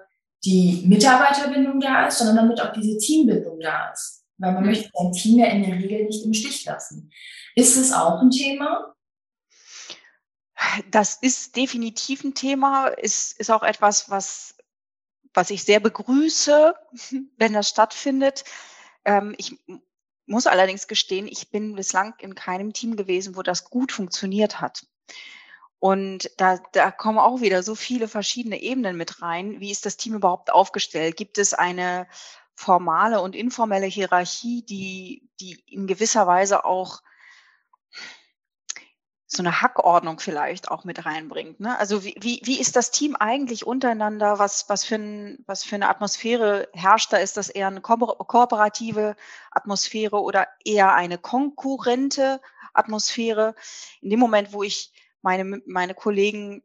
die 0.45 0.85
Mitarbeiterbindung 0.87 1.81
da 1.81 2.07
ist, 2.07 2.19
sondern 2.19 2.37
damit 2.37 2.61
auch 2.61 2.73
diese 2.73 2.99
Teambindung 2.99 3.61
da 3.61 3.91
ist. 3.91 4.25
Weil 4.39 4.53
man 4.53 4.63
mhm. 4.63 4.71
möchte 4.71 4.91
sein 4.95 5.13
Team 5.13 5.39
ja 5.39 5.47
in 5.47 5.63
der 5.63 5.75
Regel 5.75 6.07
nicht 6.07 6.25
im 6.25 6.35
Stich 6.35 6.65
lassen. 6.65 7.11
Ist 7.55 7.77
es 7.77 7.93
auch 7.93 8.21
ein 8.21 8.31
Thema? 8.31 8.95
Das 10.91 11.17
ist 11.21 11.57
definitiv 11.57 12.25
ein 12.25 12.35
Thema, 12.35 12.87
ist, 12.89 13.39
ist 13.39 13.51
auch 13.51 13.63
etwas, 13.63 14.11
was 14.11 14.55
was 15.35 15.51
ich 15.51 15.65
sehr 15.65 15.81
begrüße, 15.81 16.75
wenn 17.37 17.53
das 17.53 17.69
stattfindet. 17.69 18.45
Ähm, 19.05 19.35
ich 19.39 19.57
muss 20.27 20.47
allerdings 20.47 20.87
gestehen, 20.87 21.27
ich 21.27 21.51
bin 21.51 21.75
bislang 21.75 22.15
in 22.19 22.35
keinem 22.35 22.73
Team 22.73 22.97
gewesen, 22.97 23.37
wo 23.37 23.43
das 23.43 23.65
gut 23.65 23.93
funktioniert 23.93 24.61
hat. 24.61 24.87
Und 25.81 26.31
da, 26.37 26.59
da 26.73 26.91
kommen 26.91 27.19
auch 27.19 27.41
wieder 27.41 27.63
so 27.63 27.75
viele 27.75 28.07
verschiedene 28.07 28.61
Ebenen 28.61 28.97
mit 28.97 29.23
rein. 29.23 29.61
Wie 29.61 29.71
ist 29.71 29.87
das 29.87 29.97
Team 29.97 30.15
überhaupt 30.15 30.53
aufgestellt? 30.53 31.17
Gibt 31.17 31.39
es 31.39 31.55
eine 31.55 32.07
formale 32.55 33.23
und 33.23 33.35
informelle 33.35 33.87
Hierarchie, 33.87 34.63
die, 34.63 35.29
die 35.41 35.65
in 35.67 35.87
gewisser 35.87 36.27
Weise 36.27 36.67
auch 36.67 37.01
so 39.33 39.43
eine 39.43 39.63
Hackordnung 39.63 40.19
vielleicht 40.19 40.71
auch 40.73 40.83
mit 40.83 41.07
reinbringt. 41.07 41.61
Ne? 41.61 41.79
Also 41.79 42.03
wie, 42.05 42.17
wie, 42.19 42.41
wie 42.45 42.61
ist 42.61 42.75
das 42.75 42.91
Team 42.91 43.15
eigentlich 43.15 43.65
untereinander? 43.65 44.41
Was, 44.41 44.69
was, 44.69 44.85
für 44.85 44.97
ein, 44.97 45.45
was 45.47 45.63
für 45.63 45.77
eine 45.77 45.89
Atmosphäre 45.89 46.69
herrscht 46.75 47.13
da? 47.13 47.17
Ist 47.17 47.37
das 47.37 47.49
eher 47.49 47.69
eine 47.69 47.81
ko 47.81 47.97
kooperative 47.97 49.15
Atmosphäre 49.53 50.21
oder 50.21 50.49
eher 50.65 50.95
eine 50.95 51.17
konkurrente 51.17 52.41
Atmosphäre? 52.75 53.55
In 54.01 54.11
dem 54.11 54.19
Moment, 54.19 54.53
wo 54.53 54.65
ich 54.65 54.93
meine, 55.23 55.63
meine 55.67 55.95
Kollegen 55.95 56.63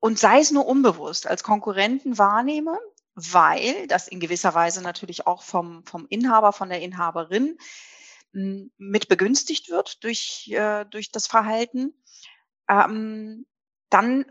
und 0.00 0.18
sei 0.18 0.40
es 0.40 0.50
nur 0.50 0.66
unbewusst 0.66 1.26
als 1.26 1.42
Konkurrenten 1.42 2.16
wahrnehme, 2.18 2.78
weil 3.14 3.86
das 3.86 4.08
in 4.08 4.20
gewisser 4.20 4.54
Weise 4.54 4.82
natürlich 4.82 5.26
auch 5.26 5.42
vom, 5.42 5.84
vom 5.84 6.06
Inhaber, 6.08 6.52
von 6.52 6.70
der 6.70 6.80
Inhaberin 6.80 7.58
mit 8.32 9.08
begünstigt 9.08 9.70
wird 9.70 10.02
durch, 10.04 10.48
äh, 10.52 10.84
durch 10.86 11.10
das 11.10 11.26
Verhalten, 11.26 11.92
ähm, 12.68 13.46
dann 13.90 14.24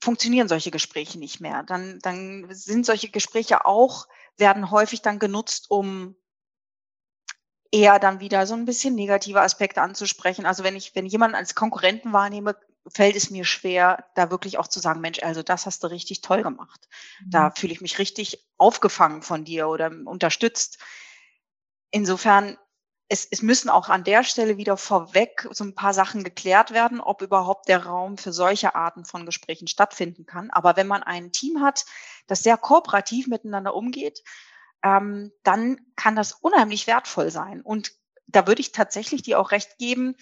funktionieren 0.00 0.46
solche 0.46 0.70
Gespräche 0.70 1.18
nicht 1.18 1.40
mehr. 1.40 1.62
Dann, 1.62 1.98
dann 2.00 2.46
sind 2.50 2.84
solche 2.84 3.08
Gespräche 3.08 3.64
auch, 3.64 4.06
werden 4.36 4.70
häufig 4.70 5.00
dann 5.00 5.18
genutzt, 5.18 5.70
um 5.70 6.16
eher 7.72 7.98
dann 7.98 8.20
wieder 8.20 8.46
so 8.46 8.54
ein 8.54 8.66
bisschen 8.66 8.94
negative 8.94 9.40
Aspekte 9.40 9.82
anzusprechen. 9.82 10.46
Also 10.46 10.62
wenn 10.62 10.76
ich, 10.76 10.94
wenn 10.94 11.06
jemanden 11.06 11.36
als 11.36 11.54
Konkurrenten 11.54 12.12
wahrnehme, 12.12 12.56
fällt 12.92 13.16
es 13.16 13.30
mir 13.30 13.44
schwer, 13.44 14.06
da 14.14 14.30
wirklich 14.30 14.58
auch 14.58 14.68
zu 14.68 14.80
sagen, 14.80 15.00
Mensch, 15.00 15.22
also 15.22 15.42
das 15.42 15.66
hast 15.66 15.82
du 15.82 15.88
richtig 15.88 16.20
toll 16.20 16.42
gemacht. 16.42 16.88
Da 17.26 17.48
mhm. 17.48 17.52
fühle 17.56 17.72
ich 17.72 17.80
mich 17.80 17.98
richtig 17.98 18.46
aufgefangen 18.58 19.22
von 19.22 19.44
dir 19.44 19.68
oder 19.68 19.90
unterstützt. 20.04 20.78
Insofern 21.90 22.56
es, 23.08 23.26
es 23.30 23.42
müssen 23.42 23.70
auch 23.70 23.88
an 23.88 24.04
der 24.04 24.24
Stelle 24.24 24.56
wieder 24.56 24.76
vorweg 24.76 25.48
so 25.52 25.64
ein 25.64 25.74
paar 25.74 25.94
Sachen 25.94 26.24
geklärt 26.24 26.72
werden, 26.72 27.00
ob 27.00 27.22
überhaupt 27.22 27.68
der 27.68 27.84
Raum 27.84 28.18
für 28.18 28.32
solche 28.32 28.74
Arten 28.74 29.04
von 29.04 29.26
Gesprächen 29.26 29.68
stattfinden 29.68 30.26
kann. 30.26 30.50
Aber 30.50 30.76
wenn 30.76 30.88
man 30.88 31.02
ein 31.02 31.30
Team 31.30 31.60
hat, 31.60 31.84
das 32.26 32.42
sehr 32.42 32.56
kooperativ 32.56 33.28
miteinander 33.28 33.74
umgeht, 33.74 34.24
ähm, 34.82 35.32
dann 35.44 35.80
kann 35.94 36.16
das 36.16 36.32
unheimlich 36.32 36.86
wertvoll 36.86 37.30
sein. 37.30 37.62
Und 37.62 37.92
da 38.26 38.46
würde 38.46 38.60
ich 38.60 38.72
tatsächlich 38.72 39.22
dir 39.22 39.38
auch 39.38 39.52
recht 39.52 39.78
geben, 39.78 40.16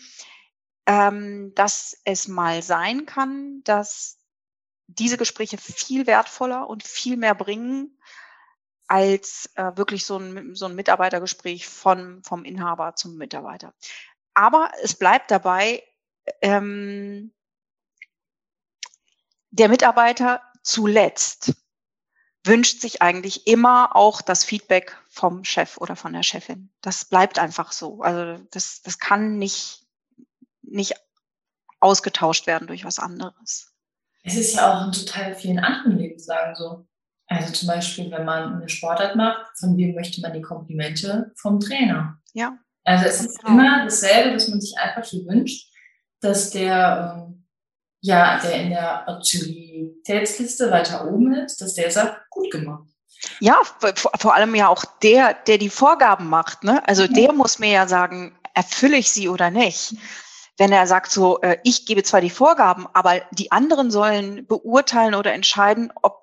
ähm, 0.86 1.52
dass 1.54 2.00
es 2.04 2.28
mal 2.28 2.62
sein 2.62 3.06
kann, 3.06 3.62
dass 3.64 4.18
diese 4.86 5.16
Gespräche 5.16 5.56
viel 5.58 6.06
wertvoller 6.06 6.68
und 6.68 6.82
viel 6.82 7.16
mehr 7.16 7.34
bringen, 7.34 7.98
als 8.86 9.50
äh, 9.54 9.76
wirklich 9.76 10.04
so 10.04 10.18
ein, 10.18 10.54
so 10.54 10.66
ein 10.66 10.74
Mitarbeitergespräch 10.74 11.66
von, 11.66 12.22
vom 12.22 12.44
Inhaber 12.44 12.94
zum 12.96 13.16
Mitarbeiter. 13.16 13.72
Aber 14.34 14.70
es 14.82 14.94
bleibt 14.94 15.30
dabei, 15.30 15.82
ähm, 16.42 17.32
der 19.50 19.68
Mitarbeiter 19.68 20.42
zuletzt 20.62 21.54
wünscht 22.44 22.80
sich 22.80 23.00
eigentlich 23.00 23.46
immer 23.46 23.96
auch 23.96 24.20
das 24.20 24.44
Feedback 24.44 24.98
vom 25.08 25.44
Chef 25.44 25.78
oder 25.78 25.96
von 25.96 26.12
der 26.12 26.22
Chefin. 26.22 26.70
Das 26.82 27.06
bleibt 27.06 27.38
einfach 27.38 27.72
so. 27.72 28.02
Also 28.02 28.44
das, 28.50 28.82
das 28.82 28.98
kann 28.98 29.38
nicht, 29.38 29.83
nicht 30.66 30.94
ausgetauscht 31.80 32.46
werden 32.46 32.66
durch 32.66 32.84
was 32.84 32.98
anderes. 32.98 33.72
Es 34.22 34.36
ist 34.36 34.54
ja 34.54 34.72
auch 34.72 34.86
in 34.86 34.92
total 34.92 35.34
vielen 35.34 35.58
anderen 35.58 35.98
Lebenslagen 35.98 36.54
so. 36.54 36.86
Also 37.26 37.52
zum 37.52 37.68
Beispiel, 37.68 38.10
wenn 38.10 38.24
man 38.24 38.54
eine 38.54 38.68
Sportart 38.68 39.16
macht, 39.16 39.46
von 39.58 39.76
wem 39.76 39.94
möchte 39.94 40.20
man 40.20 40.32
die 40.32 40.42
Komplimente? 40.42 41.32
Vom 41.36 41.60
Trainer. 41.60 42.18
Ja. 42.32 42.58
Also 42.84 43.06
es 43.06 43.20
ist 43.22 43.44
immer 43.44 43.84
dasselbe, 43.84 44.32
dass 44.32 44.48
man 44.48 44.60
sich 44.60 44.76
einfach 44.78 45.04
so 45.04 45.24
wünscht, 45.26 45.70
dass 46.20 46.50
der, 46.50 47.16
ähm, 47.16 47.46
ja, 48.00 48.38
der 48.40 48.62
in 48.62 48.70
der 48.70 49.08
Aktivitätsliste 49.08 50.70
weiter 50.70 51.06
oben 51.10 51.34
ist, 51.34 51.60
dass 51.60 51.74
der 51.74 51.90
sagt, 51.90 52.28
gut 52.30 52.50
gemacht. 52.50 52.88
Ja, 53.40 53.58
vor 54.18 54.34
allem 54.34 54.54
ja 54.54 54.68
auch 54.68 54.84
der, 55.02 55.32
der 55.32 55.56
die 55.56 55.70
Vorgaben 55.70 56.28
macht. 56.28 56.62
Ne? 56.62 56.86
Also 56.86 57.06
der 57.06 57.32
muss 57.32 57.58
mir 57.58 57.70
ja 57.70 57.88
sagen, 57.88 58.38
erfülle 58.52 58.98
ich 58.98 59.10
sie 59.10 59.28
oder 59.28 59.50
nicht. 59.50 59.94
Wenn 60.56 60.72
er 60.72 60.86
sagt 60.86 61.10
so, 61.10 61.40
äh, 61.40 61.58
ich 61.64 61.86
gebe 61.86 62.02
zwar 62.02 62.20
die 62.20 62.30
Vorgaben, 62.30 62.86
aber 62.92 63.22
die 63.32 63.50
anderen 63.50 63.90
sollen 63.90 64.46
beurteilen 64.46 65.14
oder 65.14 65.32
entscheiden, 65.32 65.92
ob, 66.02 66.22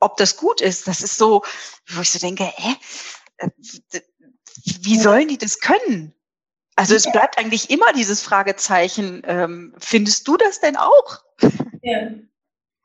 ob 0.00 0.16
das 0.16 0.36
gut 0.36 0.60
ist. 0.60 0.86
Das 0.86 1.02
ist 1.02 1.16
so, 1.16 1.42
wo 1.88 2.00
ich 2.00 2.10
so 2.10 2.18
denke? 2.18 2.52
Äh, 3.38 3.48
wie 4.80 4.98
sollen 4.98 5.28
die 5.28 5.38
das 5.38 5.60
können? 5.60 6.14
Also 6.76 6.94
es 6.94 7.10
bleibt 7.10 7.38
eigentlich 7.38 7.70
immer 7.70 7.92
dieses 7.92 8.22
Fragezeichen. 8.22 9.22
Ähm, 9.26 9.74
findest 9.78 10.28
du 10.28 10.36
das 10.36 10.60
denn 10.60 10.76
auch? 10.76 11.22
Ja. 11.82 12.10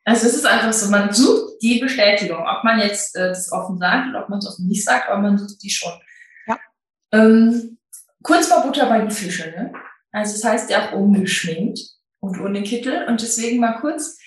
Also 0.06 0.28
es 0.28 0.34
ist 0.34 0.46
einfach 0.46 0.74
so, 0.74 0.90
man 0.90 1.14
sucht 1.14 1.62
die 1.62 1.80
Bestätigung, 1.80 2.40
ob 2.40 2.64
man 2.64 2.80
jetzt 2.80 3.16
äh, 3.16 3.30
das 3.30 3.52
offen 3.52 3.78
sagt 3.78 4.10
oder 4.10 4.24
ob 4.24 4.30
man 4.30 4.40
es 4.40 4.48
offen 4.48 4.68
nicht 4.68 4.84
sagt, 4.84 5.08
aber 5.08 5.22
man 5.22 5.38
sucht 5.38 5.62
die 5.62 5.70
schon. 5.70 5.94
Ja. 6.48 6.60
Ähm, 7.12 7.78
kurz 8.22 8.48
vor 8.48 8.64
Butter 8.64 8.88
bei 8.88 9.00
den 9.00 9.12
Fischen. 9.12 9.52
Ne? 9.52 9.74
Also 10.14 10.36
es 10.36 10.42
das 10.42 10.52
heißt 10.52 10.70
ja 10.70 10.90
auch 10.90 10.94
ungeschminkt 10.94 11.80
und 12.22 12.40
ohne 12.40 12.64
Kittel. 12.64 13.06
Und 13.08 13.22
deswegen 13.22 13.60
mal 13.60 13.80
kurz, 13.82 14.18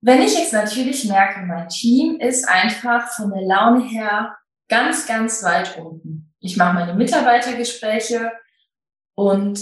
wenn 0.00 0.22
ich 0.22 0.38
jetzt 0.38 0.52
natürlich 0.52 1.04
merke, 1.04 1.40
mein 1.40 1.68
Team 1.68 2.18
ist 2.18 2.48
einfach 2.48 3.12
von 3.12 3.30
der 3.30 3.42
Laune 3.42 3.84
her 3.84 4.36
ganz, 4.68 5.06
ganz 5.06 5.42
weit 5.42 5.76
unten. 5.78 6.32
Ich 6.40 6.56
mache 6.56 6.74
meine 6.74 6.94
Mitarbeitergespräche 6.94 8.32
und 9.14 9.60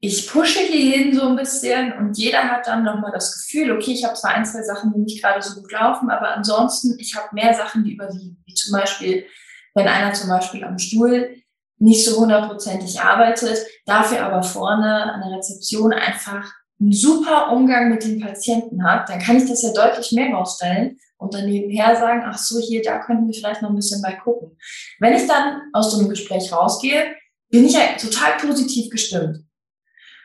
ich 0.00 0.28
pushe 0.28 0.60
hier 0.60 0.98
jeden 0.98 1.14
so 1.14 1.28
ein 1.28 1.36
bisschen 1.36 1.92
und 1.94 2.16
jeder 2.16 2.44
hat 2.50 2.66
dann 2.66 2.84
nochmal 2.84 3.12
das 3.12 3.34
Gefühl, 3.34 3.72
okay, 3.72 3.92
ich 3.92 4.04
habe 4.04 4.14
zwar 4.14 4.32
ein, 4.32 4.44
zwei 4.44 4.62
Sachen, 4.62 4.92
die 4.92 5.00
nicht 5.00 5.22
gerade 5.22 5.42
so 5.42 5.60
gut 5.60 5.72
laufen, 5.72 6.10
aber 6.10 6.34
ansonsten, 6.34 6.96
ich 6.98 7.16
habe 7.16 7.28
mehr 7.32 7.54
Sachen, 7.54 7.82
die 7.82 7.94
überwiegen. 7.94 8.42
Wie 8.46 8.54
zum 8.54 8.78
Beispiel, 8.78 9.26
wenn 9.74 9.88
einer 9.88 10.12
zum 10.12 10.28
Beispiel 10.28 10.64
am 10.64 10.78
Stuhl 10.78 11.42
nicht 11.78 12.04
so 12.04 12.20
hundertprozentig 12.20 13.00
arbeitet, 13.00 13.58
dafür 13.84 14.24
aber 14.24 14.42
vorne 14.42 15.12
an 15.12 15.20
der 15.20 15.38
Rezeption 15.38 15.92
einfach 15.92 16.50
einen 16.80 16.92
super 16.92 17.52
Umgang 17.52 17.90
mit 17.90 18.04
den 18.04 18.20
Patienten 18.20 18.84
hat, 18.84 19.08
dann 19.08 19.18
kann 19.18 19.36
ich 19.36 19.48
das 19.48 19.62
ja 19.62 19.72
deutlich 19.72 20.12
mehr 20.12 20.34
rausstellen 20.34 20.98
und 21.16 21.32
dann 21.32 21.46
nebenher 21.46 21.96
sagen, 21.96 22.22
ach 22.26 22.36
so, 22.36 22.60
hier, 22.60 22.82
da 22.82 22.98
könnten 22.98 23.26
wir 23.26 23.34
vielleicht 23.34 23.62
noch 23.62 23.70
ein 23.70 23.76
bisschen 23.76 24.02
bei 24.02 24.12
gucken. 24.12 24.58
Wenn 25.00 25.14
ich 25.14 25.26
dann 25.26 25.62
aus 25.72 25.92
so 25.92 25.98
einem 25.98 26.10
Gespräch 26.10 26.52
rausgehe, 26.52 27.14
bin 27.50 27.64
ich 27.64 27.72
ja 27.72 27.80
total 27.98 28.36
positiv 28.38 28.90
gestimmt. 28.90 29.38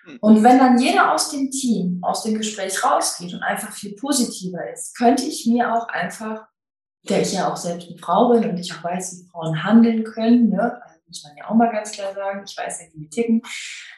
Hm. 0.05 0.17
Und 0.19 0.43
wenn 0.43 0.57
dann 0.57 0.79
jeder 0.79 1.13
aus 1.13 1.29
dem 1.29 1.51
Team 1.51 1.99
aus 2.01 2.23
dem 2.23 2.37
Gespräch 2.37 2.83
rausgeht 2.83 3.33
und 3.33 3.43
einfach 3.43 3.71
viel 3.71 3.95
positiver 3.95 4.69
ist, 4.71 4.97
könnte 4.97 5.23
ich 5.23 5.45
mir 5.45 5.73
auch 5.73 5.87
einfach 5.87 6.47
der 7.09 7.21
ich 7.21 7.33
ja 7.33 7.51
auch 7.51 7.57
selbst 7.57 7.89
eine 7.89 7.97
Frau 7.97 8.29
bin 8.29 8.49
und 8.49 8.57
ich 8.57 8.71
auch 8.73 8.83
weiß, 8.83 9.13
wie 9.13 9.29
Frauen 9.29 9.63
handeln 9.63 10.03
können, 10.03 10.49
ne? 10.49 10.79
Muss 11.11 11.25
man 11.25 11.35
ja 11.35 11.49
auch 11.49 11.55
mal 11.55 11.69
ganz 11.69 11.91
klar 11.91 12.13
sagen, 12.13 12.41
ich 12.47 12.55
weiß 12.55 12.79
ja, 12.79 12.87
wie 12.93 12.99
die 13.01 13.09
ticken, 13.09 13.41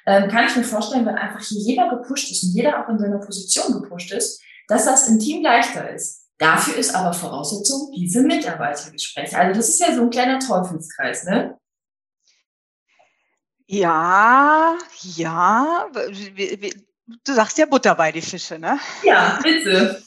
ähm, 0.07 0.27
kann 0.29 0.47
ich 0.47 0.55
mir 0.55 0.63
vorstellen, 0.63 1.05
wenn 1.05 1.13
einfach 1.13 1.45
hier 1.45 1.59
jeder 1.59 1.89
gepusht 1.89 2.31
ist 2.31 2.43
und 2.43 2.55
jeder 2.55 2.83
auch 2.83 2.89
in 2.89 2.97
seiner 2.97 3.19
Position 3.19 3.79
gepusht 3.79 4.11
ist, 4.11 4.41
dass 4.67 4.85
das 4.85 5.07
im 5.09 5.19
Team 5.19 5.43
leichter 5.43 5.91
ist. 5.91 6.27
Dafür 6.39 6.75
ist 6.75 6.95
aber 6.95 7.13
Voraussetzung 7.13 7.91
diese 7.95 8.23
Mitarbeitergespräche. 8.23 9.37
Also 9.37 9.59
das 9.59 9.69
ist 9.69 9.79
ja 9.79 9.93
so 9.93 10.01
ein 10.01 10.09
kleiner 10.09 10.39
Teufelskreis, 10.39 11.25
ne? 11.25 11.55
Ja, 13.67 14.75
ja. 15.15 15.87
Du 17.23 17.33
sagst 17.33 17.59
ja 17.59 17.67
Butter 17.67 17.93
bei 17.93 18.11
die 18.11 18.21
Fische, 18.21 18.57
ne? 18.57 18.79
Ja, 19.03 19.39
bitte. 19.43 20.01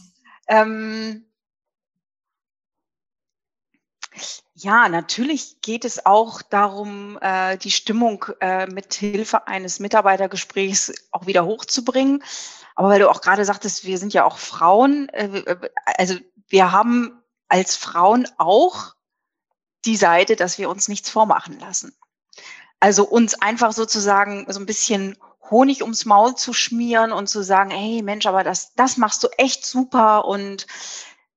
ähm, 0.49 1.26
ja, 4.55 4.89
natürlich 4.89 5.61
geht 5.61 5.85
es 5.85 6.07
auch 6.07 6.43
darum, 6.43 7.19
äh, 7.21 7.59
die 7.59 7.71
Stimmung 7.71 8.25
äh, 8.41 8.67
mit 8.67 8.95
Hilfe 8.95 9.47
eines 9.47 9.81
Mitarbeitergesprächs 9.81 10.93
auch 11.11 11.27
wieder 11.27 11.45
hochzubringen. 11.45 12.23
Aber 12.75 12.89
weil 12.89 13.01
du 13.01 13.11
auch 13.11 13.21
gerade 13.21 13.45
sagtest, 13.45 13.85
wir 13.85 13.99
sind 13.99 14.15
ja 14.15 14.25
auch 14.25 14.39
Frauen, 14.39 15.09
äh, 15.11 15.57
also 15.85 16.17
wir 16.49 16.73
haben 16.73 17.23
als 17.49 17.77
Frauen 17.77 18.29
auch 18.39 18.95
die 19.85 19.97
Seite, 19.97 20.37
dass 20.37 20.59
wir 20.59 20.69
uns 20.69 20.89
nichts 20.89 21.11
vormachen 21.11 21.59
lassen. 21.59 21.97
Also 22.81 23.05
uns 23.05 23.41
einfach 23.41 23.73
sozusagen 23.73 24.47
so 24.49 24.61
ein 24.61 24.67
bisschen 24.67 25.17
Honig 25.51 25.83
ums 25.83 26.05
Maul 26.05 26.35
zu 26.35 26.53
schmieren 26.53 27.13
und 27.13 27.29
zu 27.29 27.43
sagen, 27.43 27.71
hey 27.71 28.03
Mensch, 28.03 28.27
aber 28.27 28.43
das, 28.43 28.75
das 28.75 28.97
machst 28.97 29.23
du 29.23 29.29
echt 29.39 29.65
super 29.65 30.25
und 30.25 30.67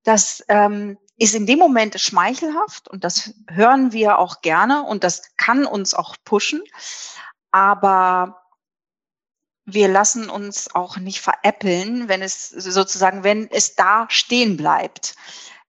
das, 0.02 0.44
ähm, 0.48 0.98
ist 1.20 1.34
in 1.34 1.44
dem 1.44 1.58
Moment 1.58 2.00
schmeichelhaft 2.00 2.88
und 2.88 3.04
das 3.04 3.34
hören 3.50 3.92
wir 3.92 4.18
auch 4.18 4.40
gerne 4.40 4.84
und 4.84 5.04
das 5.04 5.36
kann 5.36 5.66
uns 5.66 5.92
auch 5.92 6.16
pushen. 6.24 6.62
Aber 7.50 8.40
wir 9.66 9.88
lassen 9.88 10.30
uns 10.30 10.74
auch 10.74 10.96
nicht 10.96 11.20
veräppeln, 11.20 12.08
wenn 12.08 12.22
es 12.22 12.48
sozusagen, 12.48 13.22
wenn 13.22 13.50
es 13.50 13.74
da 13.74 14.06
stehen 14.08 14.56
bleibt. 14.56 15.14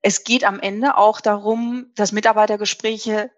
Es 0.01 0.23
geht 0.23 0.45
am 0.45 0.57
Ende 0.61 0.95
auch 0.95 1.19
darum, 1.19 1.91
dass 1.95 2.13
Mitarbeitergespräche 2.13 3.29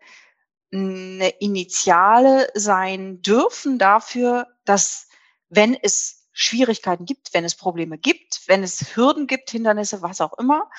eine 0.72 1.30
Initiale 1.40 2.48
sein 2.54 3.24
dürfen 3.24 3.80
dafür, 3.80 4.48
dass 4.66 5.08
wenn 5.50 5.74
es 5.74 6.28
Schwierigkeiten 6.32 7.06
gibt, 7.06 7.34
wenn 7.34 7.44
es 7.44 7.56
Probleme 7.56 7.98
gibt, 7.98 8.42
wenn 8.46 8.62
es 8.62 8.96
Hürden 8.96 9.26
gibt, 9.26 9.50
Hindernisse, 9.50 10.04
was 10.04 10.22
auch 10.22 10.38
immer, 10.38 10.70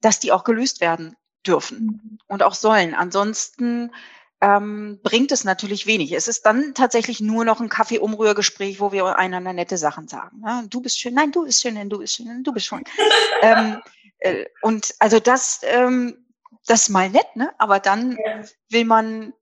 dass 0.00 0.20
die 0.20 0.32
auch 0.32 0.44
gelöst 0.44 0.80
werden 0.80 1.16
dürfen 1.46 1.78
mhm. 1.78 2.18
und 2.26 2.42
auch 2.42 2.54
sollen. 2.54 2.94
Ansonsten 2.94 3.92
ähm, 4.40 5.00
bringt 5.02 5.32
es 5.32 5.44
natürlich 5.44 5.86
wenig. 5.86 6.12
Es 6.12 6.28
ist 6.28 6.46
dann 6.46 6.74
tatsächlich 6.74 7.20
nur 7.20 7.44
noch 7.44 7.60
ein 7.60 7.68
Kaffee-Umrührgespräch, 7.68 8.80
wo 8.80 8.92
wir 8.92 9.16
einander 9.18 9.52
nette 9.52 9.76
Sachen 9.76 10.08
sagen. 10.08 10.42
Ja, 10.44 10.64
du 10.68 10.80
bist 10.80 10.98
schön, 10.98 11.14
nein, 11.14 11.32
du 11.32 11.44
bist 11.44 11.60
schön, 11.60 11.74
nein, 11.74 11.90
du 11.90 11.98
bist 11.98 12.16
schön, 12.16 12.26
nein, 12.26 12.42
du 12.42 12.52
bist 12.52 12.66
schön. 12.66 12.84
ähm, 13.42 13.80
äh, 14.18 14.46
und 14.62 14.94
also 14.98 15.20
das, 15.20 15.60
ähm, 15.64 16.26
das 16.66 16.82
ist 16.82 16.88
mal 16.88 17.10
nett, 17.10 17.36
ne? 17.36 17.52
Aber 17.58 17.80
dann 17.80 18.12
ja. 18.12 18.42
will 18.70 18.84
man 18.84 19.32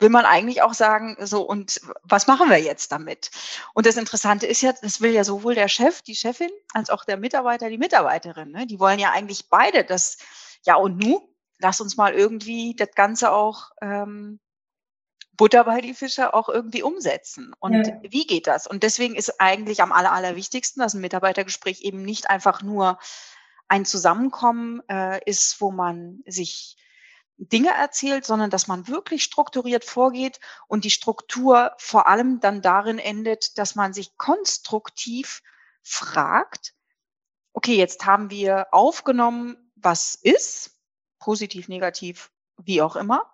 will 0.00 0.08
man 0.08 0.24
eigentlich 0.24 0.62
auch 0.62 0.74
sagen, 0.74 1.16
so, 1.20 1.42
und 1.42 1.80
was 2.02 2.26
machen 2.26 2.50
wir 2.50 2.58
jetzt 2.58 2.90
damit? 2.90 3.30
Und 3.74 3.86
das 3.86 3.96
Interessante 3.96 4.46
ist 4.46 4.62
ja, 4.62 4.72
das 4.72 5.00
will 5.00 5.12
ja 5.12 5.24
sowohl 5.24 5.54
der 5.54 5.68
Chef, 5.68 6.02
die 6.02 6.16
Chefin, 6.16 6.50
als 6.72 6.90
auch 6.90 7.04
der 7.04 7.16
Mitarbeiter, 7.16 7.68
die 7.68 7.78
Mitarbeiterin. 7.78 8.50
Ne? 8.50 8.66
Die 8.66 8.80
wollen 8.80 8.98
ja 8.98 9.12
eigentlich 9.12 9.48
beide 9.48 9.84
das, 9.84 10.18
ja 10.64 10.74
und 10.76 10.98
nu, 10.98 11.20
lass 11.58 11.80
uns 11.80 11.96
mal 11.96 12.14
irgendwie 12.14 12.74
das 12.74 12.90
Ganze 12.94 13.32
auch 13.32 13.70
ähm, 13.82 14.40
Butter 15.36 15.64
bei 15.64 15.80
die 15.80 15.94
Fische 15.94 16.34
auch 16.34 16.48
irgendwie 16.48 16.82
umsetzen. 16.82 17.54
Und 17.60 17.86
ja. 17.86 17.94
wie 18.02 18.26
geht 18.26 18.46
das? 18.46 18.66
Und 18.66 18.82
deswegen 18.82 19.14
ist 19.14 19.40
eigentlich 19.40 19.82
am 19.82 19.92
aller, 19.92 20.12
allerwichtigsten, 20.12 20.82
dass 20.82 20.94
ein 20.94 21.00
Mitarbeitergespräch 21.00 21.82
eben 21.82 22.02
nicht 22.02 22.28
einfach 22.28 22.62
nur 22.62 22.98
ein 23.68 23.84
Zusammenkommen 23.84 24.82
äh, 24.88 25.20
ist, 25.24 25.60
wo 25.60 25.70
man 25.70 26.22
sich 26.26 26.76
Dinge 27.40 27.70
erzählt, 27.70 28.26
sondern 28.26 28.50
dass 28.50 28.66
man 28.66 28.86
wirklich 28.86 29.24
strukturiert 29.24 29.84
vorgeht 29.84 30.40
und 30.68 30.84
die 30.84 30.90
Struktur 30.90 31.72
vor 31.78 32.06
allem 32.06 32.40
dann 32.40 32.60
darin 32.60 32.98
endet, 32.98 33.56
dass 33.56 33.74
man 33.74 33.94
sich 33.94 34.16
konstruktiv 34.18 35.42
fragt, 35.82 36.74
okay, 37.54 37.76
jetzt 37.76 38.04
haben 38.04 38.28
wir 38.30 38.66
aufgenommen, 38.72 39.72
was 39.74 40.14
ist, 40.14 40.78
positiv, 41.18 41.68
negativ, 41.68 42.30
wie 42.58 42.82
auch 42.82 42.94
immer. 42.94 43.32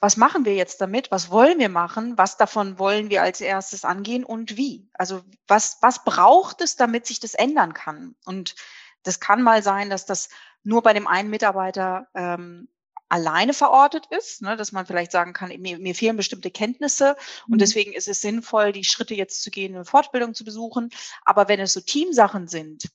Was 0.00 0.16
machen 0.16 0.44
wir 0.44 0.54
jetzt 0.54 0.80
damit? 0.80 1.10
Was 1.12 1.30
wollen 1.30 1.60
wir 1.60 1.68
machen? 1.68 2.18
Was 2.18 2.36
davon 2.36 2.78
wollen 2.78 3.08
wir 3.08 3.22
als 3.22 3.40
erstes 3.40 3.84
angehen 3.84 4.24
und 4.24 4.56
wie? 4.56 4.88
Also 4.94 5.22
was, 5.46 5.78
was 5.80 6.04
braucht 6.04 6.60
es, 6.60 6.74
damit 6.74 7.06
sich 7.06 7.20
das 7.20 7.34
ändern 7.34 7.72
kann? 7.72 8.16
Und 8.24 8.56
das 9.04 9.20
kann 9.20 9.42
mal 9.42 9.62
sein, 9.62 9.90
dass 9.90 10.06
das 10.06 10.28
nur 10.64 10.82
bei 10.82 10.92
dem 10.92 11.06
einen 11.06 11.30
Mitarbeiter 11.30 12.08
ähm, 12.14 12.68
alleine 13.08 13.54
verortet 13.54 14.06
ist, 14.10 14.42
ne, 14.42 14.56
dass 14.56 14.72
man 14.72 14.86
vielleicht 14.86 15.12
sagen 15.12 15.32
kann, 15.32 15.48
mir, 15.60 15.78
mir 15.78 15.94
fehlen 15.94 16.16
bestimmte 16.16 16.50
Kenntnisse 16.50 17.16
und 17.46 17.54
mhm. 17.54 17.58
deswegen 17.58 17.92
ist 17.92 18.08
es 18.08 18.20
sinnvoll, 18.20 18.72
die 18.72 18.84
Schritte 18.84 19.14
jetzt 19.14 19.42
zu 19.42 19.50
gehen, 19.50 19.74
eine 19.74 19.84
Fortbildung 19.84 20.34
zu 20.34 20.44
besuchen. 20.44 20.90
Aber 21.24 21.48
wenn 21.48 21.60
es 21.60 21.72
so 21.72 21.80
Teamsachen 21.80 22.48
sind, 22.48 22.90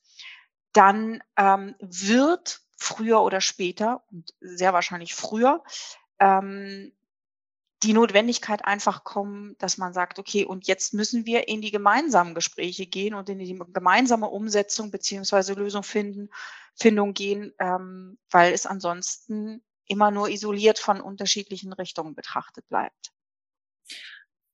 dann 0.71 1.21
ähm, 1.37 1.75
wird 1.79 2.61
früher 2.77 3.21
oder 3.21 3.41
später 3.41 4.03
und 4.11 4.33
sehr 4.41 4.73
wahrscheinlich 4.73 5.15
früher 5.15 5.63
ähm, 6.19 6.91
die 7.83 7.93
Notwendigkeit 7.93 8.63
einfach 8.65 9.03
kommen, 9.03 9.55
dass 9.59 9.77
man 9.77 9.93
sagt, 9.93 10.17
okay, 10.17 10.45
und 10.45 10.67
jetzt 10.67 10.93
müssen 10.93 11.25
wir 11.25 11.47
in 11.49 11.61
die 11.61 11.71
gemeinsamen 11.71 12.33
Gespräche 12.33 12.85
gehen 12.85 13.13
und 13.13 13.29
in 13.29 13.39
die 13.39 13.59
gemeinsame 13.73 14.29
Umsetzung 14.29 14.89
beziehungsweise 14.89 15.53
Lösung 15.53 15.83
finden, 15.83 16.29
Findung 16.75 17.13
gehen, 17.13 17.53
ähm, 17.59 18.17
weil 18.31 18.53
es 18.53 18.65
ansonsten 18.65 19.61
immer 19.87 20.11
nur 20.11 20.29
isoliert 20.29 20.79
von 20.79 21.01
unterschiedlichen 21.01 21.73
Richtungen 21.73 22.15
betrachtet 22.15 22.67
bleibt. 22.69 23.11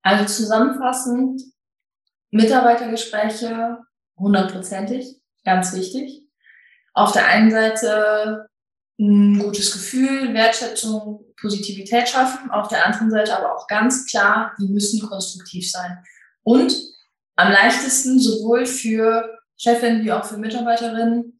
Also 0.01 0.25
zusammenfassend, 0.25 1.41
Mitarbeitergespräche 2.31 3.79
hundertprozentig, 4.17 5.21
ganz 5.43 5.73
wichtig. 5.73 6.23
Auf 6.93 7.11
der 7.11 7.27
einen 7.27 7.51
Seite 7.51 8.49
ein 8.99 9.39
gutes 9.39 9.71
Gefühl, 9.71 10.33
Wertschätzung, 10.33 11.25
Positivität 11.39 12.09
schaffen. 12.09 12.51
Auf 12.51 12.67
der 12.67 12.85
anderen 12.85 13.09
Seite 13.09 13.37
aber 13.37 13.55
auch 13.55 13.67
ganz 13.67 14.05
klar, 14.07 14.53
die 14.59 14.67
müssen 14.67 15.07
konstruktiv 15.07 15.69
sein. 15.71 16.03
Und 16.43 16.75
am 17.37 17.51
leichtesten 17.51 18.19
sowohl 18.19 18.65
für 18.65 19.39
Chefin 19.55 20.03
wie 20.03 20.11
auch 20.11 20.25
für 20.25 20.37
Mitarbeiterinnen 20.37 21.38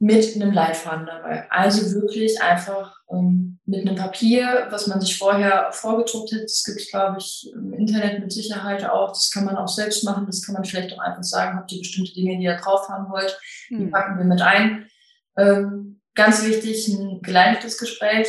mit 0.00 0.34
einem 0.34 0.50
Leitfaden 0.50 1.06
dabei. 1.06 1.48
Also 1.50 2.00
wirklich 2.00 2.40
einfach 2.40 2.96
ähm, 3.10 3.60
mit 3.66 3.86
einem 3.86 3.96
Papier, 3.96 4.66
was 4.70 4.86
man 4.86 4.98
sich 4.98 5.18
vorher 5.18 5.70
vorgedruckt 5.72 6.32
hat. 6.32 6.42
Das 6.42 6.64
gibt 6.64 6.80
es, 6.80 6.90
glaube 6.90 7.18
ich, 7.18 7.52
im 7.54 7.74
Internet 7.74 8.18
mit 8.18 8.32
Sicherheit 8.32 8.82
auch. 8.88 9.10
Das 9.10 9.30
kann 9.30 9.44
man 9.44 9.56
auch 9.56 9.68
selbst 9.68 10.02
machen. 10.04 10.24
Das 10.24 10.42
kann 10.44 10.54
man 10.54 10.64
vielleicht 10.64 10.94
auch 10.94 11.00
einfach 11.00 11.22
sagen, 11.22 11.58
habt 11.58 11.70
ihr 11.70 11.80
bestimmte 11.80 12.14
Dinge, 12.14 12.38
die 12.38 12.44
ihr 12.44 12.56
drauf 12.56 12.88
haben 12.88 13.12
wollt, 13.12 13.38
die 13.68 13.76
hm. 13.76 13.90
packen 13.90 14.16
wir 14.16 14.24
mit 14.24 14.40
ein. 14.40 14.88
Ähm, 15.36 16.00
ganz 16.14 16.46
wichtig, 16.46 16.88
ein 16.88 17.20
geleitetes 17.20 17.76
Gespräch 17.76 18.26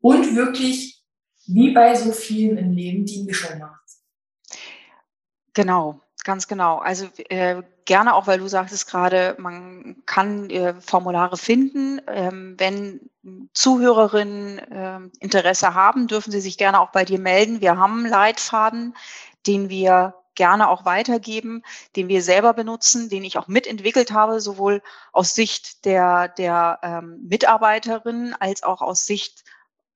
und 0.00 0.34
wirklich, 0.34 1.04
wie 1.46 1.72
bei 1.72 1.94
so 1.94 2.10
vielen 2.10 2.58
im 2.58 2.72
Leben, 2.72 3.06
die 3.06 3.22
Mischung 3.22 3.60
macht. 3.60 3.80
Genau, 5.54 6.00
Ganz 6.24 6.46
genau. 6.46 6.78
Also 6.78 7.08
äh, 7.28 7.62
gerne 7.84 8.14
auch, 8.14 8.28
weil 8.28 8.38
du 8.38 8.46
sagtest 8.46 8.86
gerade, 8.86 9.34
man 9.38 9.96
kann 10.06 10.50
äh, 10.50 10.74
Formulare 10.80 11.36
finden. 11.36 12.00
Ähm, 12.06 12.54
wenn 12.58 13.00
Zuhörerinnen 13.54 14.58
äh, 14.58 15.00
Interesse 15.18 15.74
haben, 15.74 16.06
dürfen 16.06 16.30
sie 16.30 16.40
sich 16.40 16.58
gerne 16.58 16.80
auch 16.80 16.90
bei 16.90 17.04
dir 17.04 17.18
melden. 17.18 17.60
Wir 17.60 17.76
haben 17.76 18.00
einen 18.00 18.08
Leitfaden, 18.08 18.94
den 19.48 19.68
wir 19.68 20.14
gerne 20.34 20.68
auch 20.68 20.84
weitergeben, 20.84 21.62
den 21.96 22.08
wir 22.08 22.22
selber 22.22 22.54
benutzen, 22.54 23.08
den 23.08 23.24
ich 23.24 23.36
auch 23.36 23.48
mitentwickelt 23.48 24.12
habe, 24.12 24.40
sowohl 24.40 24.80
aus 25.12 25.34
Sicht 25.34 25.84
der, 25.84 26.28
der 26.28 26.78
ähm, 26.82 27.20
Mitarbeiterin 27.28 28.34
als 28.38 28.62
auch 28.62 28.80
aus 28.80 29.04
Sicht 29.04 29.44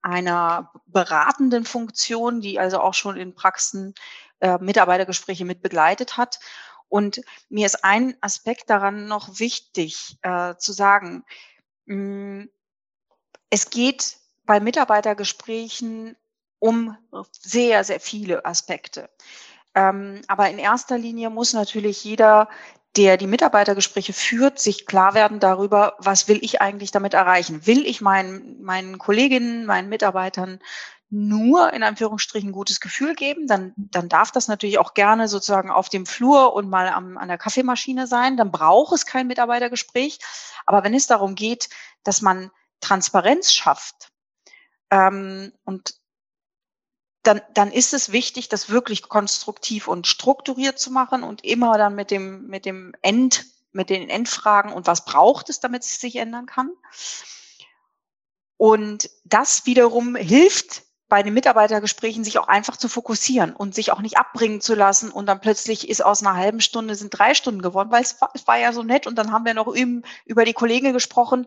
einer 0.03 0.73
beratenden 0.87 1.65
Funktion, 1.65 2.41
die 2.41 2.61
also 2.61 2.81
auch 2.81 2.95
schon 2.95 3.17
in 3.17 3.35
Praxen 3.35 3.95
äh, 4.41 4.59
Mitarbeitergespräche 4.59 5.45
mit 5.45 5.63
begleitet 5.63 6.17
hat. 6.17 6.39
Und 6.89 7.21
mir 7.49 7.67
ist 7.67 7.85
ein 7.85 8.17
Aspekt 8.21 8.71
daran 8.71 9.07
noch 9.07 9.39
wichtig 9.39 10.19
äh, 10.23 10.55
zu 10.57 10.73
sagen. 10.73 11.25
Mm, 11.87 12.45
es 13.51 13.71
geht 13.71 14.19
bei 14.45 14.61
Mitarbeitergesprächen 14.61 16.17
um 16.59 16.97
sehr, 17.33 17.85
sehr 17.85 18.01
viele 18.01 18.45
Aspekte. 18.45 19.11
Ähm, 19.75 20.23
aber 20.27 20.49
in 20.49 20.59
erster 20.59 20.97
Linie 20.97 21.31
muss 21.31 21.53
natürlich 21.53 22.03
jeder 22.05 22.49
der 22.97 23.17
die 23.17 23.27
Mitarbeitergespräche 23.27 24.13
führt, 24.13 24.59
sich 24.59 24.87
klar 24.87 25.15
werden 25.15 25.39
darüber, 25.39 25.97
was 25.99 26.29
will 26.29 26.39
ich 26.43 26.61
eigentlich 26.61 26.91
damit 26.91 27.15
erreichen? 27.15 27.67
Will 27.67 27.87
ich 27.87 28.01
meinen, 28.01 28.63
meinen 28.63 28.99
Kolleginnen, 28.99 29.67
meinen 29.67 29.89
Mitarbeitern 29.89 30.61
nur 31.09 31.73
in 31.73 31.83
Anführungsstrichen 31.83 32.53
gutes 32.53 32.81
Gefühl 32.81 33.15
geben, 33.15 33.47
dann, 33.47 33.73
dann 33.77 34.09
darf 34.09 34.33
das 34.33 34.49
natürlich 34.49 34.79
auch 34.79 34.95
gerne 34.95 35.29
sozusagen 35.29 35.71
auf 35.71 35.89
dem 35.89 36.05
Flur 36.05 36.55
und 36.55 36.69
mal 36.69 36.89
am, 36.89 37.17
an 37.17 37.29
der 37.29 37.39
Kaffeemaschine 37.39 38.07
sein. 38.07 38.37
Dann 38.37 38.51
braucht 38.51 38.95
es 38.95 39.07
kein 39.07 39.29
Mitarbeitergespräch. 39.29 40.19
Aber 40.65 40.83
wenn 40.83 40.95
es 40.95 41.07
darum 41.07 41.35
geht, 41.35 41.69
dass 42.03 42.23
man 42.23 42.51
Transparenz 42.81 43.53
schafft 43.53 44.11
ähm, 44.91 45.53
und 45.65 45.95
dann, 47.23 47.41
dann 47.55 47.73
ist 47.73 47.93
es 47.93 48.13
wichtig, 48.13 48.49
das 48.49 48.71
wirklich 48.71 49.09
konstruktiv 49.09 49.89
und 49.89 50.07
strukturiert 50.07 50.79
zu 50.79 50.91
machen 50.91 51.23
und 51.23 51.45
immer 51.45 51.77
dann 51.77 51.95
mit 51.95 52.11
dem, 52.11 52.47
mit 52.47 52.65
dem 52.65 52.95
End, 53.03 53.47
mit 53.73 53.91
den 53.91 54.09
Endfragen 54.09 54.73
und 54.73 54.87
was 54.87 55.05
braucht 55.05 55.51
es, 55.51 55.59
damit 55.59 55.83
es 55.83 56.01
sich 56.01 56.17
ändern 56.17 56.47
kann. 56.47 56.71
Und 58.57 59.11
das 59.25 59.67
wiederum 59.67 60.15
hilft 60.15 60.86
bei 61.09 61.23
den 61.23 61.35
Mitarbeitergesprächen 61.35 62.25
sich 62.25 62.39
auch 62.39 62.49
einfach 62.49 62.77
zu 62.77 62.89
fokussieren 62.89 63.55
und 63.55 63.75
sich 63.75 63.93
auch 63.93 64.01
nicht 64.01 64.19
abbringen 64.19 64.61
zu 64.61 64.75
lassen 64.75 65.11
und 65.11 65.27
dann 65.27 65.41
plötzlich 65.41 65.89
ist 65.89 66.05
aus 66.05 66.21
einer 66.21 66.35
halben 66.35 66.61
Stunde 66.61 66.97
sind 66.97 67.11
drei 67.11 67.35
Stunden 67.35 67.63
geworden, 67.63 67.93
weil 67.93 68.03
es 68.03 68.21
war, 68.21 68.31
es 68.35 68.47
war 68.49 68.59
ja 68.59 68.73
so 68.73 68.83
nett 68.83 69.07
und 69.07 69.17
dann 69.17 69.31
haben 69.31 69.45
wir 69.45 69.55
noch 69.55 69.73
über 70.25 70.45
die 70.45 70.53
Kollegen 70.53 70.93
gesprochen. 70.93 71.47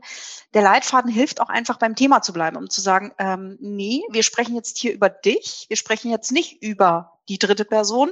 Der 0.53 0.61
Leitfaden 0.61 1.11
hilft 1.11 1.41
auch 1.41 1.49
einfach 1.49 1.77
beim 1.77 1.95
Thema 1.95 2.21
zu 2.21 2.31
bleiben, 2.31 2.55
um 2.55 2.69
zu 2.69 2.79
sagen, 2.79 3.11
ähm, 3.17 3.57
nee, 3.59 4.01
wir 4.11 4.23
sprechen 4.23 4.55
jetzt 4.55 4.77
hier 4.77 4.93
über 4.93 5.09
dich, 5.09 5.65
wir 5.67 5.77
sprechen 5.77 6.09
jetzt 6.09 6.31
nicht 6.31 6.63
über 6.63 7.19
die 7.27 7.37
dritte 7.37 7.65
Person. 7.65 8.11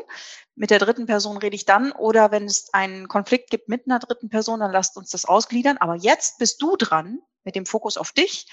Mit 0.56 0.70
der 0.70 0.80
dritten 0.80 1.06
Person 1.06 1.38
rede 1.38 1.56
ich 1.56 1.66
dann 1.66 1.92
oder 1.94 2.32
wenn 2.32 2.46
es 2.46 2.74
einen 2.74 3.08
Konflikt 3.08 3.52
gibt 3.52 3.70
mit 3.70 3.86
einer 3.86 4.00
dritten 4.00 4.30
Person, 4.30 4.60
dann 4.60 4.72
lasst 4.72 4.98
uns 4.98 5.12
das 5.12 5.26
ausgliedern. 5.26 5.78
Aber 5.78 5.96
jetzt 5.96 6.40
bist 6.40 6.62
du 6.62 6.76
dran 6.76 7.20
mit 7.44 7.56
dem 7.56 7.66
Fokus 7.66 7.96
auf 7.96 8.12
dich 8.12 8.48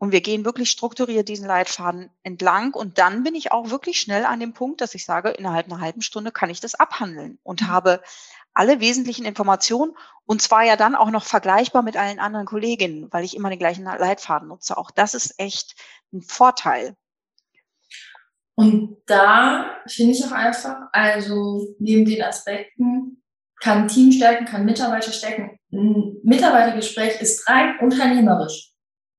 und 0.00 0.12
wir 0.12 0.22
gehen 0.22 0.46
wirklich 0.46 0.70
strukturiert 0.70 1.28
diesen 1.28 1.46
Leitfaden 1.46 2.08
entlang. 2.22 2.72
Und 2.72 2.96
dann 2.96 3.22
bin 3.22 3.34
ich 3.34 3.52
auch 3.52 3.68
wirklich 3.68 4.00
schnell 4.00 4.24
an 4.24 4.40
dem 4.40 4.54
Punkt, 4.54 4.80
dass 4.80 4.94
ich 4.94 5.04
sage, 5.04 5.28
innerhalb 5.28 5.66
einer 5.66 5.78
halben 5.78 6.00
Stunde 6.00 6.32
kann 6.32 6.48
ich 6.48 6.58
das 6.58 6.74
abhandeln 6.74 7.38
und 7.42 7.60
mhm. 7.60 7.68
habe 7.68 8.00
alle 8.54 8.80
wesentlichen 8.80 9.26
Informationen 9.26 9.92
und 10.24 10.40
zwar 10.40 10.64
ja 10.64 10.76
dann 10.76 10.94
auch 10.94 11.10
noch 11.10 11.24
vergleichbar 11.24 11.82
mit 11.82 11.98
allen 11.98 12.18
anderen 12.18 12.46
Kolleginnen, 12.46 13.08
weil 13.10 13.24
ich 13.24 13.36
immer 13.36 13.50
den 13.50 13.58
gleichen 13.58 13.84
Leitfaden 13.84 14.48
nutze. 14.48 14.78
Auch 14.78 14.90
das 14.90 15.14
ist 15.14 15.38
echt 15.38 15.74
ein 16.14 16.22
Vorteil. 16.22 16.96
Und 18.54 18.96
da 19.04 19.76
finde 19.86 20.12
ich 20.12 20.24
auch 20.24 20.32
einfach, 20.32 20.76
also 20.92 21.74
neben 21.78 22.06
den 22.06 22.22
Aspekten, 22.22 23.22
kann 23.60 23.86
Team 23.86 24.10
stärken, 24.12 24.46
kann 24.46 24.64
Mitarbeiter 24.64 25.12
stärken. 25.12 25.58
Ein 25.70 26.16
Mitarbeitergespräch 26.22 27.20
ist 27.20 27.46
rein 27.46 27.78
unternehmerisch. 27.80 28.72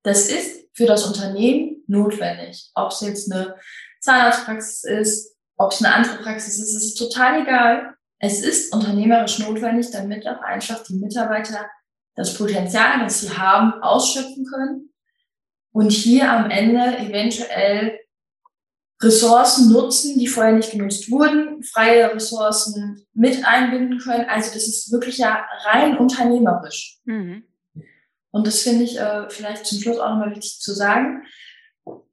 Das 0.04 0.28
ist 0.28 0.61
für 0.74 0.86
das 0.86 1.06
Unternehmen 1.06 1.84
notwendig. 1.88 2.72
Ob 2.76 2.92
es 2.92 3.02
jetzt 3.02 3.32
eine 3.32 3.56
Zahnarztpraxis 4.00 4.84
ist, 4.84 5.36
ob 5.58 5.72
es 5.72 5.84
eine 5.84 5.94
andere 5.94 6.18
Praxis 6.24 6.60
ist, 6.60 6.76
ist 6.76 6.96
total 6.96 7.42
egal. 7.42 7.94
Es 8.20 8.42
ist 8.42 8.74
unternehmerisch 8.74 9.40
notwendig, 9.40 9.92
damit 9.92 10.28
auch 10.28 10.42
einfach 10.42 10.84
die 10.84 10.96
Mitarbeiter 10.96 11.70
das 12.16 12.34
Potenzial, 12.34 13.00
das 13.00 13.22
sie 13.22 13.38
haben, 13.38 13.82
ausschöpfen 13.82 14.46
können 14.46 14.94
und 15.72 15.92
hier 15.92 16.32
am 16.32 16.50
Ende 16.50 16.98
eventuell 16.98 18.00
Ressourcen 19.02 19.72
nutzen, 19.72 20.20
die 20.20 20.28
vorher 20.28 20.54
nicht 20.54 20.72
genutzt 20.72 21.10
wurden, 21.10 21.64
freie 21.64 22.14
Ressourcen 22.14 23.06
mit 23.14 23.44
einbinden 23.46 23.98
können. 23.98 24.30
Also 24.30 24.54
das 24.54 24.68
ist 24.68 24.92
wirklich 24.92 25.18
ja 25.18 25.44
rein 25.66 25.98
unternehmerisch. 25.98 27.00
Mhm. 27.06 27.44
Und 28.32 28.48
das 28.48 28.62
finde 28.62 28.84
ich 28.84 28.98
äh, 28.98 29.30
vielleicht 29.30 29.66
zum 29.66 29.80
Schluss 29.80 30.00
auch 30.00 30.10
nochmal 30.10 30.32
wichtig 30.32 30.60
zu 30.60 30.74
sagen. 30.74 31.24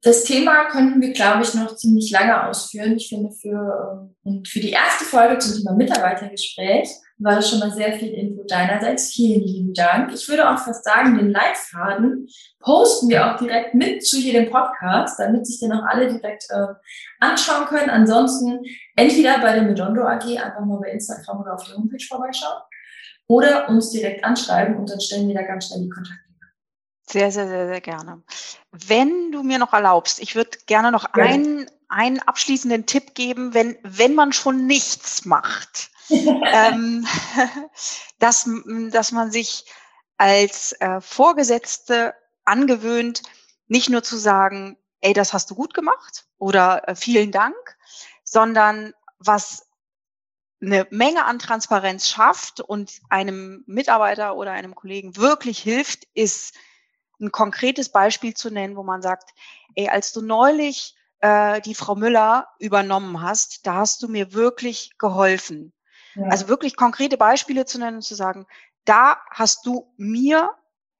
Das 0.01 0.23
Thema 0.23 0.65
könnten 0.65 1.01
wir, 1.01 1.13
glaube 1.13 1.43
ich, 1.43 1.53
noch 1.53 1.75
ziemlich 1.75 2.09
lange 2.11 2.47
ausführen. 2.47 2.95
Ich 2.97 3.09
finde, 3.09 3.31
für, 3.31 4.01
ähm, 4.01 4.15
und 4.23 4.47
für 4.47 4.59
die 4.59 4.71
erste 4.71 5.05
Folge 5.05 5.37
zum 5.39 5.57
Thema 5.57 5.73
Mitarbeitergespräch 5.73 6.89
war 7.19 7.35
das 7.35 7.49
schon 7.49 7.59
mal 7.59 7.71
sehr 7.71 7.93
viel 7.93 8.13
Info 8.13 8.43
deinerseits. 8.47 9.11
Vielen 9.11 9.41
lieben 9.41 9.73
Dank. 9.73 10.13
Ich 10.13 10.27
würde 10.27 10.49
auch 10.49 10.57
fast 10.57 10.85
sagen, 10.85 11.17
den 11.17 11.31
Leitfaden 11.31 12.27
posten 12.59 13.09
wir 13.09 13.27
auch 13.27 13.37
direkt 13.37 13.75
mit 13.75 14.05
zu 14.05 14.17
jedem 14.17 14.49
Podcast, 14.49 15.19
damit 15.19 15.45
sich 15.45 15.59
den 15.59 15.73
auch 15.73 15.83
alle 15.83 16.07
direkt 16.07 16.45
äh, 16.49 16.67
anschauen 17.19 17.65
können. 17.67 17.89
Ansonsten 17.89 18.61
entweder 18.95 19.39
bei 19.39 19.53
der 19.53 19.63
Medondo 19.63 20.03
AG 20.03 20.25
einfach 20.37 20.65
mal 20.65 20.79
bei 20.79 20.91
Instagram 20.91 21.41
oder 21.41 21.55
auf 21.55 21.65
der 21.65 21.75
Homepage 21.75 22.05
vorbeischauen 22.07 22.61
oder 23.29 23.69
uns 23.69 23.91
direkt 23.91 24.25
anschreiben 24.25 24.75
und 24.75 24.89
dann 24.89 24.99
stellen 24.99 25.27
wir 25.27 25.35
da 25.35 25.43
ganz 25.43 25.67
schnell 25.67 25.81
die 25.81 25.89
Kontakte. 25.89 26.23
Sehr, 27.07 27.31
sehr, 27.31 27.47
sehr, 27.47 27.67
sehr 27.67 27.81
gerne. 27.81 28.23
Wenn 28.71 29.31
du 29.31 29.43
mir 29.43 29.59
noch 29.59 29.73
erlaubst, 29.73 30.19
ich 30.19 30.35
würde 30.35 30.57
gerne 30.65 30.91
noch 30.91 31.15
ja. 31.15 31.23
einen, 31.23 31.69
einen 31.87 32.19
abschließenden 32.19 32.87
Tipp 32.87 33.13
geben, 33.13 33.53
wenn, 33.53 33.77
wenn 33.83 34.15
man 34.15 34.33
schon 34.33 34.65
nichts 34.65 35.25
macht, 35.25 35.91
ähm, 36.09 37.05
dass, 38.19 38.49
dass 38.91 39.11
man 39.11 39.31
sich 39.31 39.65
als 40.17 40.73
äh, 40.73 40.99
Vorgesetzte 40.99 42.15
angewöhnt, 42.45 43.21
nicht 43.67 43.89
nur 43.89 44.01
zu 44.01 44.17
sagen, 44.17 44.77
ey, 45.01 45.13
das 45.13 45.33
hast 45.33 45.51
du 45.51 45.55
gut 45.55 45.75
gemacht 45.75 46.25
oder 46.39 46.87
äh, 46.87 46.95
vielen 46.95 47.31
Dank, 47.31 47.55
sondern 48.23 48.93
was 49.19 49.68
eine 50.61 50.87
Menge 50.89 51.25
an 51.25 51.39
Transparenz 51.39 52.09
schafft 52.09 52.59
und 52.59 52.99
einem 53.09 53.63
Mitarbeiter 53.65 54.35
oder 54.35 54.51
einem 54.51 54.75
Kollegen 54.75 55.15
wirklich 55.15 55.59
hilft, 55.59 56.05
ist 56.13 56.55
ein 57.19 57.31
konkretes 57.31 57.89
Beispiel 57.89 58.33
zu 58.33 58.49
nennen, 58.49 58.75
wo 58.75 58.83
man 58.83 59.01
sagt, 59.01 59.31
ey, 59.75 59.89
als 59.89 60.11
du 60.13 60.21
neulich 60.21 60.95
äh, 61.19 61.61
die 61.61 61.75
Frau 61.75 61.95
Müller 61.95 62.47
übernommen 62.59 63.21
hast, 63.21 63.65
da 63.67 63.75
hast 63.75 64.01
du 64.03 64.07
mir 64.07 64.33
wirklich 64.33 64.91
geholfen. 64.97 65.73
Ja. 66.15 66.27
Also 66.27 66.47
wirklich 66.47 66.75
konkrete 66.75 67.17
Beispiele 67.17 67.65
zu 67.65 67.79
nennen 67.79 67.97
und 67.97 68.03
zu 68.03 68.15
sagen, 68.15 68.45
da 68.85 69.17
hast 69.29 69.65
du 69.65 69.93
mir 69.97 70.49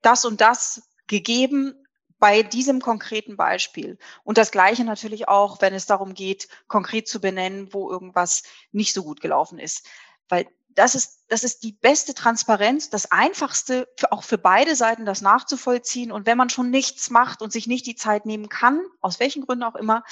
das 0.02 0.26
und 0.26 0.42
das 0.42 0.90
gegeben, 1.08 1.76
bei 2.20 2.44
diesem 2.44 2.82
konkreten 2.82 3.38
Beispiel. 3.38 3.98
Und 4.24 4.38
das 4.38 4.52
Gleiche 4.52 4.84
natürlich 4.84 5.28
auch, 5.28 5.62
wenn 5.62 5.74
es 5.74 5.86
darum 5.86 6.14
geht, 6.14 6.48
konkret 6.68 7.08
zu 7.08 7.22
benennen, 7.22 7.74
wo 7.74 7.90
irgendwas 7.90 8.44
nicht 8.72 8.94
so 8.94 9.04
gut 9.04 9.22
gelaufen 9.22 9.58
ist. 9.58 9.88
Weil 10.28 10.48
das 10.76 10.96
ist, 10.96 11.26
das 11.28 11.44
ist 11.44 11.64
die 11.64 11.72
beste 11.72 12.14
Transparenz, 12.14 12.90
das 12.90 13.12
einfachste, 13.12 13.88
für, 13.98 14.12
auch 14.12 14.24
für 14.24 14.38
beide 14.38 14.76
Seiten, 14.76 15.06
das 15.06 15.22
nachzuvollziehen. 15.22 16.12
Und 16.12 16.26
wenn 16.26 16.38
man 16.38 16.50
schon 16.50 16.70
nichts 16.70 17.10
macht 17.10 17.42
und 17.42 17.52
sich 17.52 17.68
nicht 17.68 17.86
die 17.86 17.96
Zeit 17.96 18.26
nehmen 18.26 18.50
kann, 18.50 18.82
aus 19.02 19.20
welchen 19.20 19.46
Gründen 19.46 19.64
auch 19.64 19.76
immer, 19.76 20.04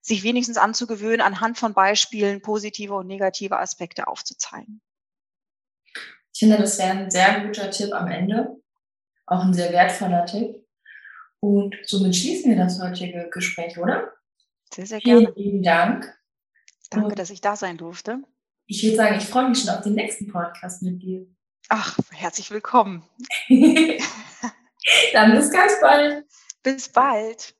sich 0.00 0.22
wenigstens 0.22 0.56
anzugewöhnen, 0.56 1.20
anhand 1.20 1.58
von 1.58 1.74
Beispielen 1.74 2.42
positive 2.42 2.94
und 2.94 3.06
negative 3.06 3.58
Aspekte 3.58 4.06
aufzuzeigen. 4.06 4.80
Ich 6.32 6.40
finde, 6.40 6.58
das 6.58 6.78
wäre 6.78 6.90
ein 6.90 7.10
sehr 7.10 7.40
guter 7.40 7.70
Tipp 7.70 7.92
am 7.92 8.08
Ende. 8.08 8.56
Auch 9.26 9.42
ein 9.42 9.54
sehr 9.54 9.72
wertvoller 9.72 10.26
Tipp. 10.26 10.63
Und 11.44 11.76
somit 11.84 12.16
schließen 12.16 12.50
wir 12.50 12.56
das 12.56 12.80
heutige 12.80 13.28
Gespräch, 13.30 13.76
oder? 13.76 14.14
Sehr, 14.72 14.86
sehr 14.86 15.00
gerne. 15.00 15.30
Vielen 15.34 15.34
lieben 15.36 15.62
Dank. 15.62 16.18
Danke, 16.88 17.08
Und 17.08 17.18
dass 17.18 17.28
ich 17.28 17.42
da 17.42 17.54
sein 17.54 17.76
durfte. 17.76 18.22
Ich 18.64 18.82
würde 18.82 18.96
sagen, 18.96 19.18
ich 19.18 19.24
freue 19.24 19.50
mich 19.50 19.60
schon 19.60 19.68
auf 19.68 19.82
den 19.82 19.92
nächsten 19.92 20.26
Podcast 20.32 20.80
mit 20.82 21.02
dir. 21.02 21.26
Ach, 21.68 21.98
herzlich 22.10 22.50
willkommen. 22.50 23.04
Dann 25.12 25.32
bis 25.36 25.50
ganz 25.50 25.78
bald. 25.82 26.24
Bis 26.62 26.88
bald. 26.88 27.54